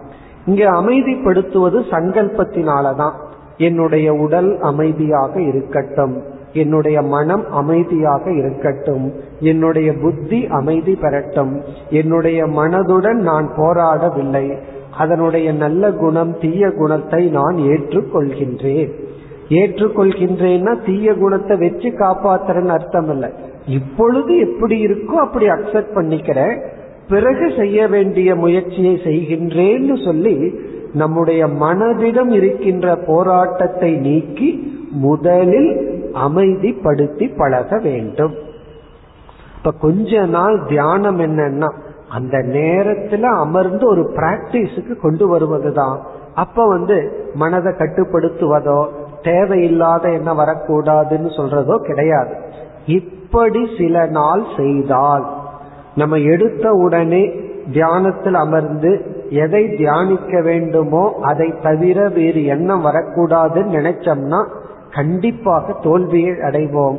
[0.45, 3.11] இங்க அமைதிப்படுத்துவது சங்கல்பத்தினாலதான்.
[3.57, 6.21] என்னுடைய உடல் அமைதியாக இருக்கட்டும்.
[6.53, 9.13] என்னுடைய மனம் அமைதியாக இருக்கட்டும்.
[9.39, 11.61] என்னுடைய புத்தி அமைதி பெறட்டும்.
[11.89, 14.57] என்னுடைய மனதுடன் நான் போராடவில்லை.
[14.97, 18.91] அதனுடைய நல்ல குணம் தீய குணத்தை நான் ஏற்றுக்கொள்கின்றேன்.
[19.49, 23.29] ஏற்றுக்கொள்கின்றேன்னா தீய குணத்தை வச்சு காப்பாத்துறேன்னு அர்த்தம் இல்லை.
[23.67, 26.61] இப்பொழுது எப்படி இருக்கோ அப்படி அக்செப்ட் பண்ணிக்கிறேன்.
[27.09, 30.59] பிறகு செய்ய வேண்டிய முயற்சியை செய்கின்றேன்னு சொல்லி
[30.93, 38.33] நம்முடைய மனதிடம் இருக்கின்ற போராட்டத்தை நீக்கி முதலில் அமைதிப்படுத்தி பழக வேண்டும்.
[39.57, 41.73] இப்ப கொஞ்ச நாள் தியானம் என்னன்னா
[42.09, 46.01] அந்த நேரத்துல அமர்ந்து ஒரு பிராக்டிஸுக்கு கொண்டு வருவதுதான்.
[46.33, 48.87] அப்ப வந்து மனதை கட்டுப்படுத்துவதோ
[49.21, 52.35] தேவையில்லாத என்ன வரக்கூடாதுன்னு சொல்றதோ கிடையாது.
[53.33, 55.25] இப்படி சில நாள் செய்தால்
[55.95, 57.31] நம்ம எடுத்த உடனே
[57.71, 64.45] தியானத்தில் அமர்ந்து எதை தியானிக்க வேண்டுமோ அதை தவிர வேறு எண்ணம் வரக்கூடாதுன்னு நினைச்சோம்னா
[64.91, 66.95] கண்டிப்பாக தோல்வியை அடைவோம்.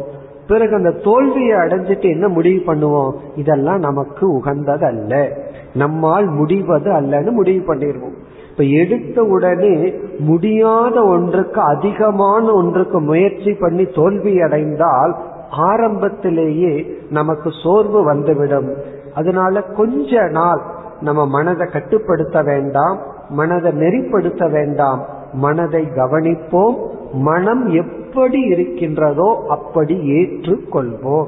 [0.48, 3.12] பிறகு அந்த தோல்வியை அடைஞ்சிட்டு என்ன முடிவு பண்ணுவோம்?
[3.36, 5.28] இதெல்லாம் நமக்கு உகந்தது அல்ல
[5.74, 8.16] நம்மால் முடிவது அல்லன்னு முடிவு பண்ணிடுவோம்.
[8.50, 15.16] இப்ப எடுத்த உடனே முடியாத ஒன்றுக்கு அதிகமான ஒன்றுக்கு முயற்சி பண்ணி தோல்வி அடைந்தால்
[15.52, 18.74] ஆரம்பத்திலேயே நமக்கு சோர்வு வந்துவிடும்.
[19.14, 20.60] அதனால கொஞ்ச நாள்
[21.00, 22.98] நம்ம மனதை கட்டுப்படுத்த வேண்டாம்
[23.28, 25.06] மனதை நெறிப்படுத்த வேண்டாம்.
[25.32, 26.76] மனதை கவனிப்போம்
[27.12, 31.26] மனம் எப்படி இருக்கின்றதோ அப்படி ஏற்றுக்கொள்வோம்.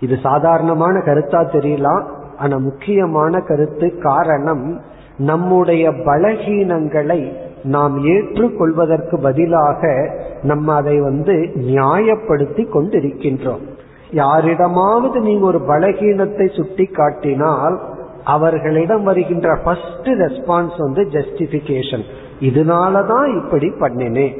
[0.00, 2.04] இது சாதாரணமான கருத்தா தெரியலாம்
[2.38, 4.80] ஆனா முக்கியமான கருத்து காரணம்
[5.18, 7.32] நம்முடைய பலகீனங்களை
[7.62, 10.10] நாம் ஏற்றுக்கொள்வதற்கு பதிலாக
[10.42, 13.60] நம்ம அதை வந்து நியாயப்படுத்தி கொண்டிருக்கின்றோம்.
[14.10, 17.80] யாரிடமாவது நீங்க ஒரு பலகீனத்தை சுட்டி காட்டினால்
[18.24, 22.02] அவர்களிடம் வருகின்ற ஃபர்ஸ்ட் ரெஸ்பான்ஸ் வந்து ஜஸ்டிபிகேஷன்
[22.40, 24.36] இதனாலதான் இப்படி பண்ணினேன்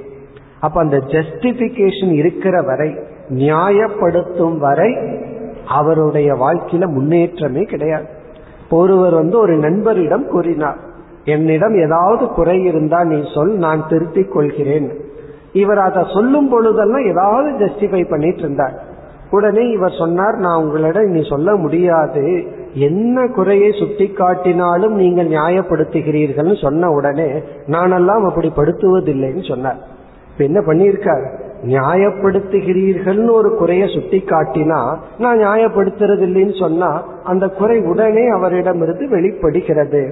[0.61, 2.95] அப்ப அந்த ஜஸ்டிபிகேஷன் இருக்கிற வரை
[3.29, 4.97] நியாயப்படுத்தும் வரை
[5.67, 8.07] அவருடைய வாழ்க்கையில முன்னேற்றமே கிடையாது.
[8.71, 10.89] ஒருவர் வந்து ஒரு நண்பரிடம் கூறினார்
[11.31, 14.89] என்னிடம் ஏதாவது குறை இருந்தா நீ சொல் நான் திருத்திக் கொள்கிறேன்.
[15.53, 18.77] இவர் அதை சொல்லும் பொழுதெல்லாம் ஏதாவது ஜஸ்டிஃபை பண்ணிட்டு இருந்தார்.
[19.31, 22.25] உடனே இவர் சொன்னார் நான் உங்களிடம் நீ சொல்ல முடியாது.
[22.75, 27.29] என்ன குறையை சுட்டி காட்டினாலும் நீங்கள் நியாயப்படுத்துகிறீர்கள்னு சொன்ன உடனே
[27.67, 29.81] நானெல்லாம் அப்படி படுத்துவதில்லைன்னு சொன்னார்.
[30.33, 31.25] இப்ப என்ன பண்ணியிருக்கார்?
[31.67, 34.81] நியாயப்படுத்துகிறீர்கள்னு ஒரு குறைய சுட்டி காட்டினா
[35.19, 36.91] நான் நியாயப்படுத்துறது இல்லைன்னு சொன்னா
[37.25, 40.03] அந்த குறை உடனே அவரிடமிருந்து வெளிப்படுகிறது.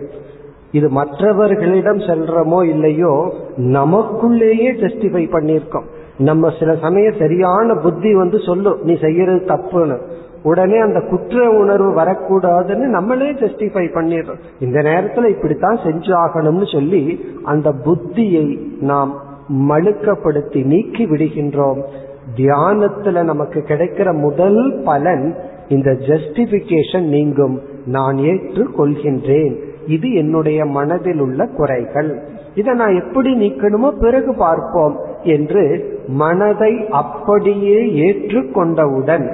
[0.72, 5.86] இது மற்றவர்களிடம் செல்றமோ இல்லையோ நமக்குள்ளேயே ஜஸ்டிஃபை பண்ணியிருக்கோம்.
[6.18, 9.98] நம்ம சில சமயம் சரியான புத்தி வந்து சொல்லும் நீ செய்யறது தப்புன்னு.
[10.42, 14.38] உடனே அந்த குற்ற உணர்வு வரக்கூடாதுன்னு நம்மளே ஜஸ்டிஃபை பண்ணிடுறோம்.
[14.60, 19.14] இந்த நேரத்துல இப்படித்தான் செஞ்சு ஆகணும்னு சொல்லி அந்த புத்தியை நாம்
[19.68, 21.82] மழுக்கப்படுத்தி நீக்கி விடுகின்றோம்.
[22.36, 25.34] தியானத்துல நமக்கு கிடைக்கிற முதல் பலன்
[25.68, 27.60] இந்த ஜஸ்டிபிகேஷன் நீங்கும்.
[27.86, 32.11] நான் ஏற்று கொள்கின்றேன் இது என்னுடைய மனதில் உள்ள குறைகள்.
[32.55, 35.64] இதை நான் எப்படி நீக்கணுமோ பிறகு பார்ப்போம் என்று
[36.09, 39.26] மனதை அப்படியே ஏற்றுக்கொண்டவுடன்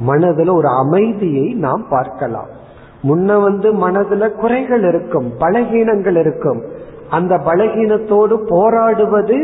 [0.00, 2.50] மனதில் ஒரு அமைதியை நாம் பார்க்கலாம்.
[3.02, 6.60] முன்ன வந்து மனதுல குறைகள் இருக்கும் பலகீனங்கள் இருக்கும்.
[7.10, 9.38] அந்த பலகீனத்தோடு போராடுவது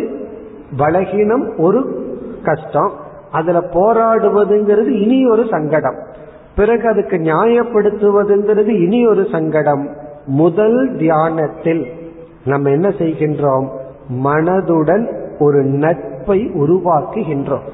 [0.78, 1.80] பலகீனம் ஒரு
[2.44, 2.92] கஷ்டம்.
[3.30, 5.98] அதுல போராடுவதுங்கிறது இனி ஒரு சங்கடம்.
[6.56, 9.84] பிறகு அதுக்கு நியாயப்படுத்துவதுங்கிறது இனி ஒரு சங்கடம்.
[10.26, 11.86] முதல் தியானத்தில்
[12.44, 13.68] நம்ம என்ன செய்கின்றோம்?
[14.24, 17.68] மனதுடன் ஒரு நட்பை உருவாக்குகின்றோம்.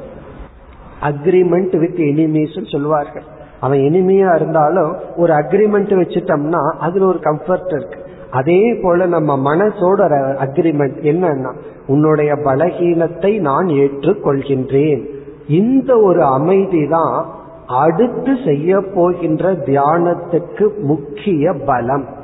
[1.03, 3.22] அக்ரிமெண்ட் வித் எனிமீஸ் சொல்வார்கள்
[3.61, 7.98] அவன் எனிமையா இருந்தாலும் ஒரு அக்ரிமெண்ட் வச்சுட்டோம்னா அதுல ஒரு கம்ஃபர்ட் இருக்கு.
[8.30, 10.01] அதே போல நம்ம மனசோட
[10.44, 11.55] அக்ரிமெண்ட் என்னன்னா
[11.86, 15.07] உன்னுடைய பலகீனத்தை நான் ஏற்றுக்கொள்கின்றேன்.
[15.48, 17.26] இந்த ஒரு அமைதி தான்
[17.66, 22.18] அடுத்து செய்ய போகின்ற தியானத்துக்கு முக்கிய பலம்.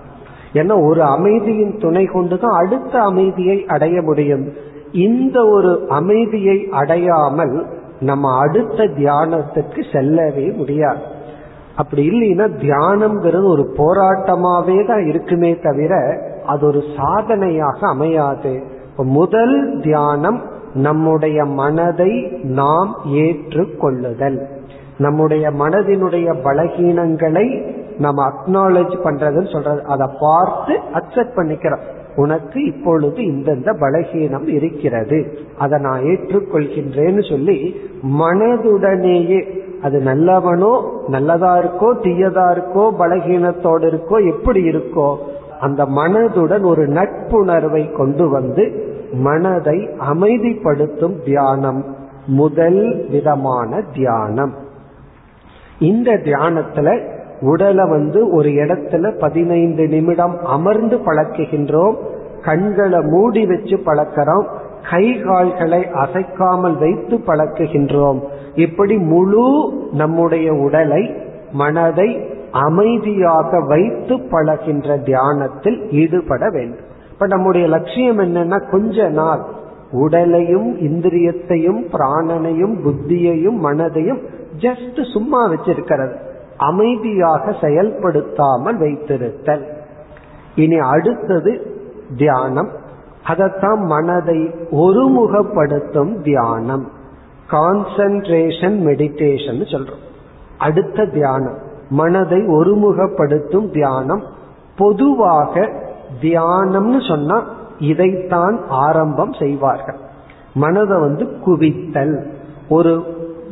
[0.52, 4.52] ஏன்னா ஒரு அமைதியின் துணை கொண்டுதான் அடுத்த அமைதியை அடைய முடியும்.
[4.92, 7.66] இந்த ஒரு அமைதியை அடையாமல்
[8.00, 11.00] நம்ம அடுத்த தியானத்துக்கு செல்லவே முடியாது.
[11.76, 18.62] அப்படி இல்லைன்னா தியானம்ங்கிறது ஒரு போராட்டமாவே தான் இருக்குமே தவிர அது ஒரு சாதனையாக அமையாது.
[18.96, 20.42] முதல் தியானம்
[20.74, 24.46] நம்முடைய மனதை நாம் ஏற்றுக்கொள்ளுதல்.
[24.98, 29.84] நம்முடைய மனதினுடைய பலகீனங்களை நம்ம அக்னாலேஜ் பண்றதுன்னு சொல்றது.
[29.84, 31.84] அதை பார்த்து அக்செப்ட் பண்ணிக்கிறோம்.
[32.16, 35.38] உனக்கு இப்பொழுது இந்தந்த பலகீனம் இருக்கிறது.
[35.58, 37.76] அதை நான் ஏற்றுக்கொள்கின்றேன்னு சொல்லி
[38.18, 45.16] மனதுடனேயே அது நல்லவனோ நல்லதா இருக்கோ தீயதா இருக்கோ பலகீனத்தோடு இருக்கோ எப்படி இருக்கோ
[45.60, 51.94] அந்த மனதுடன் ஒரு நட்புணர்வை கொண்டு வந்து மனதை அமைதிப்படுத்தும் தியானம்.
[52.26, 54.54] முதல் விதமான தியானம்.
[55.78, 61.94] இந்த தியானத்துல உடலை வந்து ஒரு இடத்துல பதினைந்து நிமிடம் அமர்ந்து பழக்குகின்றோம்
[62.42, 64.44] கண்களை மூடி வச்சு பழக்கிறோம்
[64.90, 68.20] கை கால்களை அசைக்காமல் வைத்து பழக்குகின்றோம்.
[68.54, 71.14] இப்படி முழு நம்முடைய உடலை
[71.52, 76.84] மனதை அமைதியாக வைத்து பழகின்ற தியானத்தில் ஈடுபட வேண்டும்.
[77.12, 79.40] இப்ப நம்முடைய லட்சியம் என்னன்னா கொஞ்ச நாள்
[79.92, 84.18] உடலையும் இந்திரியத்தையும் பிராணனையும் புத்தியையும் மனதையும்
[84.58, 86.16] ஜஸ்ட் சும்மா வச்சிருக்கிறது.
[86.56, 89.64] அமைதியாக செயல்படுத்தாமல் வைத்திருத்தல்.
[90.54, 91.80] இனி அடுத்தது
[92.16, 92.70] தியானம்.
[93.24, 94.38] அதைத்தான் மனதை
[94.70, 96.90] ஒருமுகப்படுத்தும் தியானம்.
[97.50, 100.04] கான்சன்ட்ரேஷன் மெடிடேஷன் சொல்றோம்.
[100.58, 101.58] அடுத்த தியானம்.
[101.88, 104.22] மனதை ஒருமுகப்படுத்தும் தியானம்.
[104.78, 105.72] பொதுவாக
[106.22, 109.98] தியானம்னு சொன்னா இதைத்தான் ஆரம்பம் செய்வார்கள்.
[110.54, 112.26] மனதை வந்து குவித்தல்.
[112.68, 113.04] ஒரு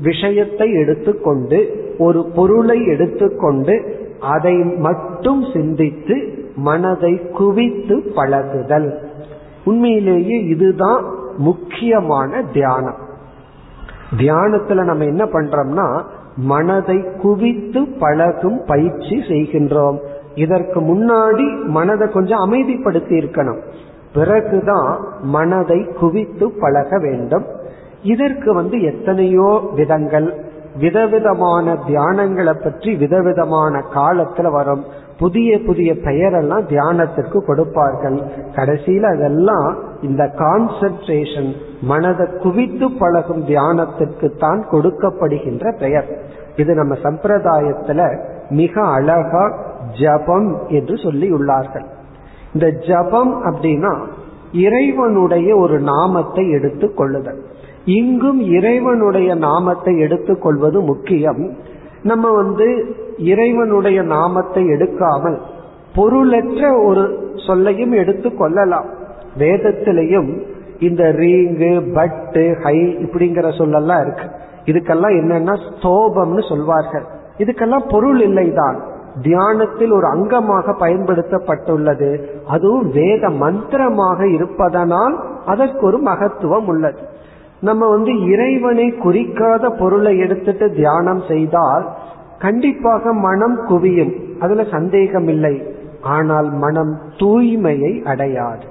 [0.03, 8.99] விஷயத்தை எடுத்துக்கொண்டு ஒரு பொருளை எடுத்துக்கொண்டு அதை மட்டும் சிந்தித்து மனதை குவித்து பழகுதல்.
[9.65, 11.05] உண்மையிலேயே இதுதான்
[11.37, 12.97] முக்கியமான தியானம்.
[14.19, 16.03] தியானத்துல நம்ம என்ன பண்றோம்னா
[16.37, 19.99] மனதை குவித்து பழகும் பயிற்சி செய்கின்றோம்.
[20.35, 23.61] இதற்கு முன்னாடி மனதை கொஞ்சம் அமைதிப்படுத்தி இருக்கணும்.
[24.15, 27.45] பிறகுதான் மனதை குவித்து பழக வேண்டும்.
[28.03, 30.45] இதற்கு வந்து எத்தனையோ விதங்கள்.
[30.79, 34.85] விதவிதமான தியானங்களை பற்றி விதவிதமான காலத்துல வரும்.
[35.19, 38.23] புதிய புதிய பெயரெல்லாம் தியானத்திற்கு கொடுப்பார்கள்.
[38.55, 46.09] கடைசியில் அதெல்லாம் இந்த கான்சென்ட்ரேஷன் மனதை குவித்து பழகும் தியானத்திற்கு தான் கொடுக்கப்படுகின்ற பெயர்.
[46.57, 48.19] இது நம்ம சம்பிரதாயத்துல
[48.51, 49.55] மிக அழகா
[50.01, 51.85] ஜபம் என்று சொல்லி உள்ளார்கள்
[52.53, 53.97] இந்த ஜபம் அப்படின்னா
[54.55, 57.41] இறைவனுடைய ஒரு நாமத்தை எடுத்துக் கொள்ளுதல்.
[57.85, 61.53] இங்கும் இறைவனுடைய நாமத்தை எடுத்துக்கொள்வது முக்கியம்.
[62.03, 65.39] நம்ம வந்து இறைவனுடைய நாமத்தை எடுக்காமல்
[65.95, 68.89] பொருளற்ற ஒரு சொல்லையும் எடுத்து கொள்ளலாம்.
[69.39, 70.43] வேதத்திலையும்
[70.79, 74.27] இந்த ரீங்கு பட்டு ஹை இப்படிங்கிற சொல்லெல்லாம் இருக்கு.
[74.65, 77.07] இதுக்கெல்லாம் என்னன்னா ஸ்தோபம்னு சொல்வார்கள்.
[77.39, 78.79] இதுக்கெல்லாம் பொருள் இல்லைதான்
[79.23, 82.21] தியானத்தில் ஒரு அங்கமாக பயன்படுத்தப்பட்டுள்ளது.
[82.47, 86.99] அதுவும் வேத மந்திரமாக இருப்பதனால் அதற்கு ஒரு மகத்துவம் உள்ளது.
[87.61, 91.89] நம்ம வந்து இறைவனை குறிக்காத பொருளை எடுத்துட்டு தியானம் செய்தால்
[92.39, 94.15] கண்டிப்பாக மனம் குவியும்.
[94.41, 95.63] அதுல சந்தேகம் இல்லை
[96.03, 98.63] ஆனால் மனம் தூய்மையை அடையாது.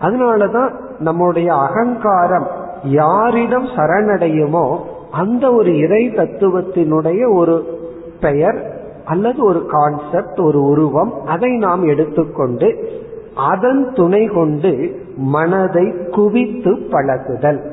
[0.00, 2.46] அதனாலதான் நம்முடைய அகங்காரம்
[2.84, 4.78] யாரிடம் சரணடையுமோ
[5.10, 7.80] அந்த ஒரு இறை தத்துவத்தினுடைய ஒரு
[8.20, 12.90] பெயர் அல்லது ஒரு கான்செப்ட் ஒரு உருவம் அதை நாம் எடுத்துக்கொண்டு
[13.34, 17.72] அதன் துணை கொண்டு மனதை குவித்து பழகுதல்.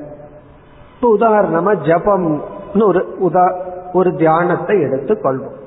[0.95, 3.55] இப்போ உதாரணமா ஜபம்னு ஒரு உதா
[3.93, 5.57] ஒரு தியானத்தை எடுத்துக்கொள்வோம்.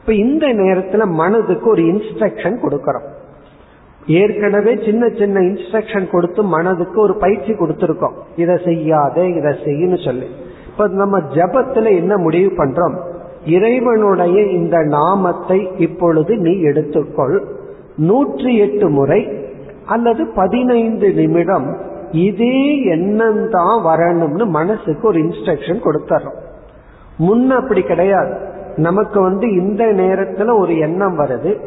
[0.00, 3.02] இப்ப இந்த நேரத்துல மனதுக்கு ஒரு இன்ஸ்ட்ரக்ஷன் கொடுக்கறோம்.
[4.06, 8.12] ஏற்கனவே சின்ன சின்ன இன்ஸ்ட்ரக்ஷன் கொடுத்து மனதுக்கு ஒரு பயிற்சி கொடுத்துருக்கோம்.
[8.36, 10.26] இதை செய்யாத இதை செய்யு சொல்லி.
[10.66, 12.96] இப்ப நம்ம ஜபத்துல என்ன முடிவு பண்றோம்?
[13.44, 17.44] இறைவனுடைய இந்த நாமத்தை இப்பொழுது நீ எடுத்துக்கொள்.
[17.96, 19.28] நூற்றி எட்டு முறை
[19.86, 21.76] அல்லது பதினைந்து நிமிடம்
[22.10, 26.38] இதே எண்ணம் தான் வரணும்னு மனசுக்கு ஒரு இன்ஸ்ட்ரக்ஷன் கொடுத்துறோம்
[27.18, 28.50] முன்ன அப்படி கிடையாது.
[28.76, 31.60] நமக்கு வந்து இந்த நேரத்துல ஒரு எண்ணம் வருது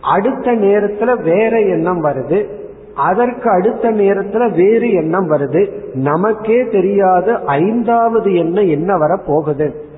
[0.00, 2.46] அடுத்த நேரத்துல வேற எண்ணம் வருது
[2.94, 9.90] அதற்கு அடுத்த நேரத்துல வேறு எண்ணம் வருது நமக்கே தெரியாத ஐந்தாவது எண்ணம் என்ன வர போகுது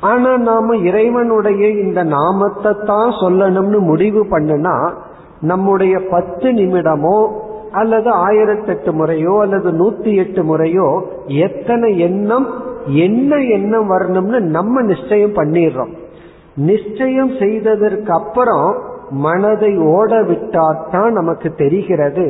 [0.00, 4.90] ஆனா நாம இறைவனுடைய இந்த நாமத்தை தான் சொல்லணும்னு முடிவு பண்ணுனா
[5.40, 7.18] நம்முடைய பத்து நிமிடமோ
[7.72, 12.46] அல்லது ஆயிரத்தெட்டு முறையோ அல்லது நூத்தி எட்டு முறையோ எத்தனை எண்ணம்
[12.86, 15.92] என்ன எண்ணம் வரணும்னு நம்ம நிச்சயம் பண்ணிடுறோம்.
[16.56, 18.68] நிச்சயம் செய்ததற்கு அப்புறம்
[19.10, 22.24] மனதை ஓட விட்டாத்தான் நமக்கு தெரிகிறது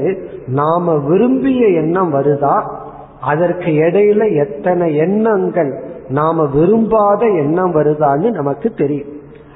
[0.47, 2.57] நாம விரும்பிய எண்ணம் வருதா
[3.21, 9.09] அதற்கு இடையில எத்தனை எண்ணங்கள் நாம விரும்பாத எண்ணம் வருதான்னு நமக்கு தெரியும்.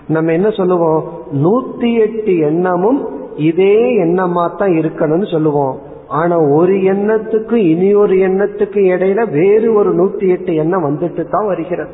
[0.09, 1.12] நம்ம என்ன சொல்லுவோம்?
[1.32, 5.78] நூத்தி எட்டு எண்ணமும் இதே எண்ணமா தான் இருக்கணும்னு சொல்லுவோம்.
[6.09, 11.90] ஆனா ஒரு எண்ணத்துக்கு இனி ஒரு எண்ணத்துக்கு இடையில வேறு ஒரு நூத்தி எட்டு எண்ணம் வந்துட்டு தான் வருகிறது.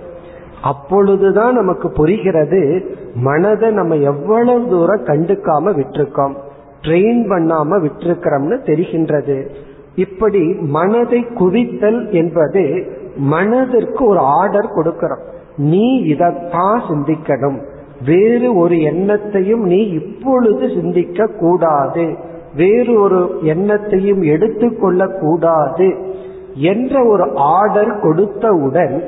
[0.62, 2.84] அப்பொழுதுதான் நமக்கு புரிகிறது
[3.14, 6.34] மனதை நம்ம எவ்வளவு தூரம் கண்டுக்காம விட்டுருக்கோம்
[6.82, 9.48] ட்ரெயின் பண்ணாம விட்டுருக்கிறோம்னு தெரிகின்றது.
[9.94, 12.86] இப்படி மனதை குவித்தல் என்பது
[13.18, 15.22] மனதிற்கு ஒரு ஆர்டர் கொடுக்கிறோம்.
[15.56, 17.66] நீ இதைத்தான் சிந்திக்கணும்.
[18.04, 22.16] வேறு ஒரு எண்ணத்தையும் நீ இப்பொழுது சிந்திக்க கூடாது
[22.56, 26.14] வேறு ஒரு எண்ணத்தையும் எடுத்துக்கொள்ள கூடாது
[26.54, 29.02] என்ற ஒரு ஆர்டர் கொடுத்தவுடன்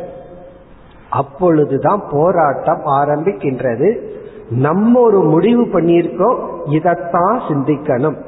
[1.11, 3.98] அப்பொழுதுதான் போராட்டம் ஆரம்பிக்கின்றது.
[4.50, 6.38] நம்ம ஒரு முடிவு பண்ணியிருக்கோம்.
[6.64, 8.22] இதைத்தான் சிந்திக்கணும்.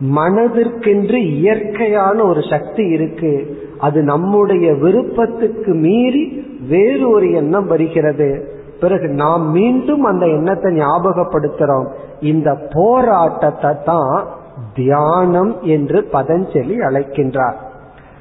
[0.00, 3.56] மனதிற்கென்று இயற்கையான ஒரு சக்தி இருக்கு.
[3.78, 8.48] அது நம்முடைய விருப்பத்துக்கு மீறி வேறு ஒரு எண்ணம் வருகிறது.
[8.80, 11.88] பிறகு நாம் மீண்டும் அந்த எண்ணத்தை ஞாபகப்படுத்துறோம்.
[12.20, 14.26] இந்த போராட்டத்தை தான்
[14.74, 17.56] தியானம் என்று பதஞ்சலி அழைக்கின்றார்.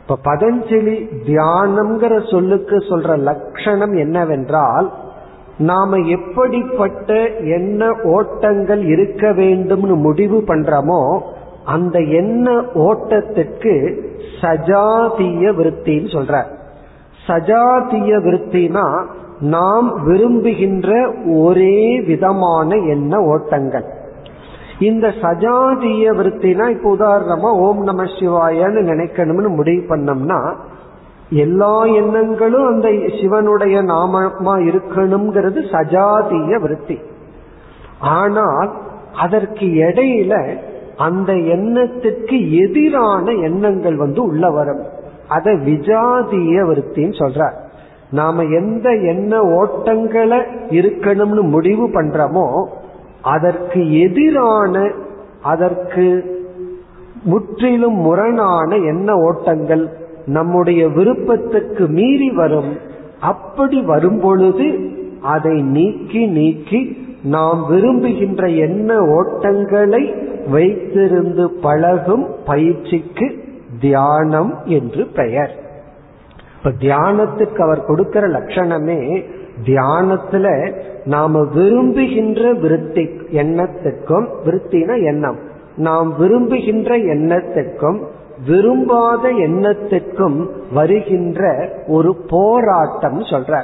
[0.01, 4.91] இப்ப பதஞ்சலி தியானம்ங்கிற சொல்லுக்கு சொல்ற லட்சணம் என்னவென்றால்
[5.57, 11.19] நாம எப்படிப்பட்ட என்ன ஓட்டங்கள் இருக்க வேண்டும்னு முடிவு பண்றோமோ
[11.73, 12.47] அந்த எண்ண
[12.87, 13.73] ஓட்டத்துக்கு
[14.41, 16.43] சஜாதிய விருத்தின்னு சொல்ற
[17.27, 18.85] சஜாதிய விருத்தினா
[19.53, 20.89] நாம் விரும்புகின்ற
[21.39, 23.87] ஒரே விதமான எண்ண ஓட்டங்கள்.
[24.79, 30.39] இந்த சஜாதிய விருத்தினா இப்ப உதாரணமா ஓம் நம சிவாயன்னு நினைக்கணும்னு முடிவு பண்ணோம்னா
[31.43, 32.89] எல்லா எண்ணங்களும் அந்த
[33.19, 36.97] சிவனுடைய நாமமா இருக்கணுங்கிறது சஜாதிய விருத்தி.
[38.17, 38.69] ஆனால்
[39.15, 40.33] அதற்கு இடையில
[40.97, 44.83] அந்த எண்ணத்துக்கு எதிரான எண்ணங்கள் வந்து உள்ள வரும்.
[45.27, 47.55] அத விஜாதிய விருத்தின்னு சொல்றார்.
[48.11, 50.39] நாம எந்த எண்ண ஓட்டங்களை
[50.69, 52.65] இருக்கணும்னு முடிவு பண்றோமோ
[53.21, 54.91] அதற்கு எதிரான
[55.41, 56.35] அதற்கு
[57.23, 59.89] முற்றிலும் முரணான எண்ண ஓட்டங்கள்
[60.25, 62.77] நம்முடைய விருப்பத்துக்கு மீறி வரும்.
[63.21, 64.89] அப்படி வரும்பொழுது
[65.21, 73.43] அதை நீக்கி நீக்கி நாம் விரும்புகின்ற எண்ண ஓட்டங்களை வைத்திருந்து பழகும் பயிற்சிக்கு
[73.79, 75.55] தியானம் என்று பெயர்.
[76.57, 79.23] இப்ப தியானத்துக்கு அவர் கொடுக்கிற லட்சணமே
[79.65, 80.75] தியானத்துல
[81.05, 85.37] நாம விரும்புகின்ற விருத்தி எண்ணத்துக்கும் விருத்தின எண்ணம்.
[85.77, 87.99] நாம் விரும்புகின்ற எண்ணத்துக்கும்
[88.47, 93.61] விரும்பாத எண்ணத்துக்கும் வருகின்ற ஒரு போராட்டம் சொல்ற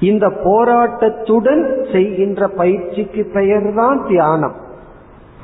[0.00, 4.64] இந்த போராட்டத்துடன் செய்கின்ற பயிற்சிக்கு பெயர் தான் தியானம்.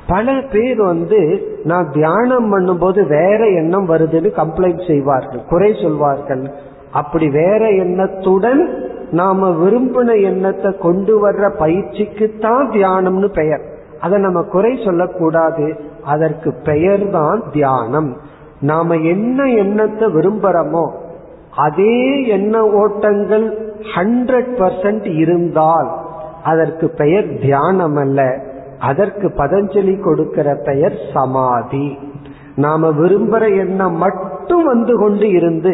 [0.09, 1.20] பல பேர் வந்து
[1.64, 6.42] நான் தியானம் பண்ணும்போது வேற எண்ணம் வருதுன்னு கம்ப்ளைண்ட் செய்வார்கள் குறை சொல்வார்கள்.
[6.92, 8.62] அப்படி வேற எண்ணத்துடன்
[9.11, 13.64] நாம விரும்பின எண்ணத்தை கொண்டு வர்ற பயிற்சிக்கு தான் தியானம்னு பெயர்.
[14.00, 15.66] அதை நம்ம குறை சொல்லக்கூடாது.
[16.05, 18.16] அதற்கு பெயர் தான் தியானம்.
[18.61, 20.84] நாம என்ன எண்ணத்தை விரும்புறோமோ
[21.57, 23.46] அதே எண்ண ஓட்டங்கள்
[23.94, 25.88] ஹண்ட்ரட் பர்சன்ட் இருந்தால்
[26.42, 28.20] அதற்கு பெயர் தியானம் அல்ல
[28.83, 31.87] அதற்கு பதஞ்சலி கொடுக்கிற பெயர் சமாதி.
[32.57, 35.72] நாம விரும்புற எண்ணம் மட்டும் வந்து கொண்டு இருந்து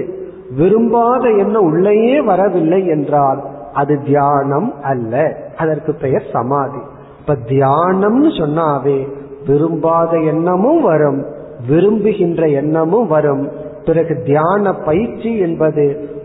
[0.57, 3.41] விரும்பாத எண்ணம் உள்ளேயே வரவில்லை என்றால்
[3.73, 5.15] அது தியானம் அல்ல.
[5.57, 6.83] அதற்கு பெயர் சமாதி.
[7.21, 8.99] இப்ப தியானம்னு சொன்னாவே
[9.47, 11.21] விரும்பாத எண்ணமும் வரும்
[11.69, 13.45] விரும்புகின்ற எண்ணமும் வரும்.
[13.85, 15.85] பிறகு தியான பயிற்சி என்பது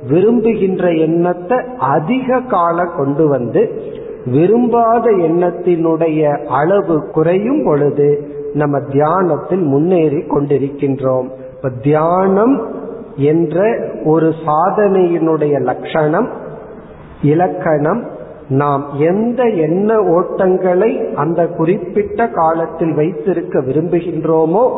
[0.09, 3.61] விரும்புகின்ற எண்ணத்தை அதிக காலம் கொண்டு வந்து
[4.25, 11.27] விரும்பாத எண்ணத்தினுடைய அளவு குறையும் பொழுது நம்ம தியானத்தில் முன்னேறி கொண்டிருக்கின்றோம்.
[11.55, 12.67] இப்ப தியானம்
[13.15, 16.29] என்ற ஒரு சாதனையினுடைய லட்சணம்
[17.21, 18.03] இலக்கணம்
[18.49, 24.71] நாம் எந்த எண்ண ஓட்டங்களை அந்த குறிப்பிட்ட காலத்தில் வைத்திருக்க விரும்புகின்றோமோ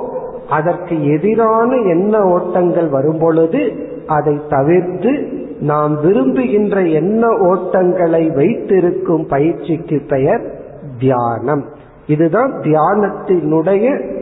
[0.49, 3.71] அதற்கு எதிரான எண்ண ஓட்டங்கள் வரும்பொழுது
[4.07, 10.55] அதை தவிர்த்து நாம் விரும்புகின்ற எண்ண ஓட்டங்களை வைத்திருக்கும் பயிற்சிக்கு பெயர்
[10.99, 11.65] தியானம்.
[12.07, 14.13] இதுதான் தியானத்தினுடைய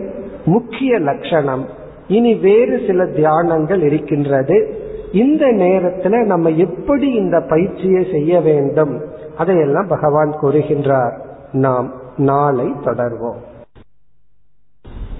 [0.45, 1.65] முக்கிய லட்சணம்.
[2.07, 4.73] இனி வேறு சில தியானங்கள் இருக்கின்றது.
[5.11, 9.01] இந்த நேரத்துல நம்ம எப்படி இந்த பயிற்சியை செய்ய வேண்டும்?
[9.37, 11.19] அதையெல்லாம் பகவான் கூறுகின்றார்.
[11.51, 13.51] நாம் நாளை தொடர்வோம்.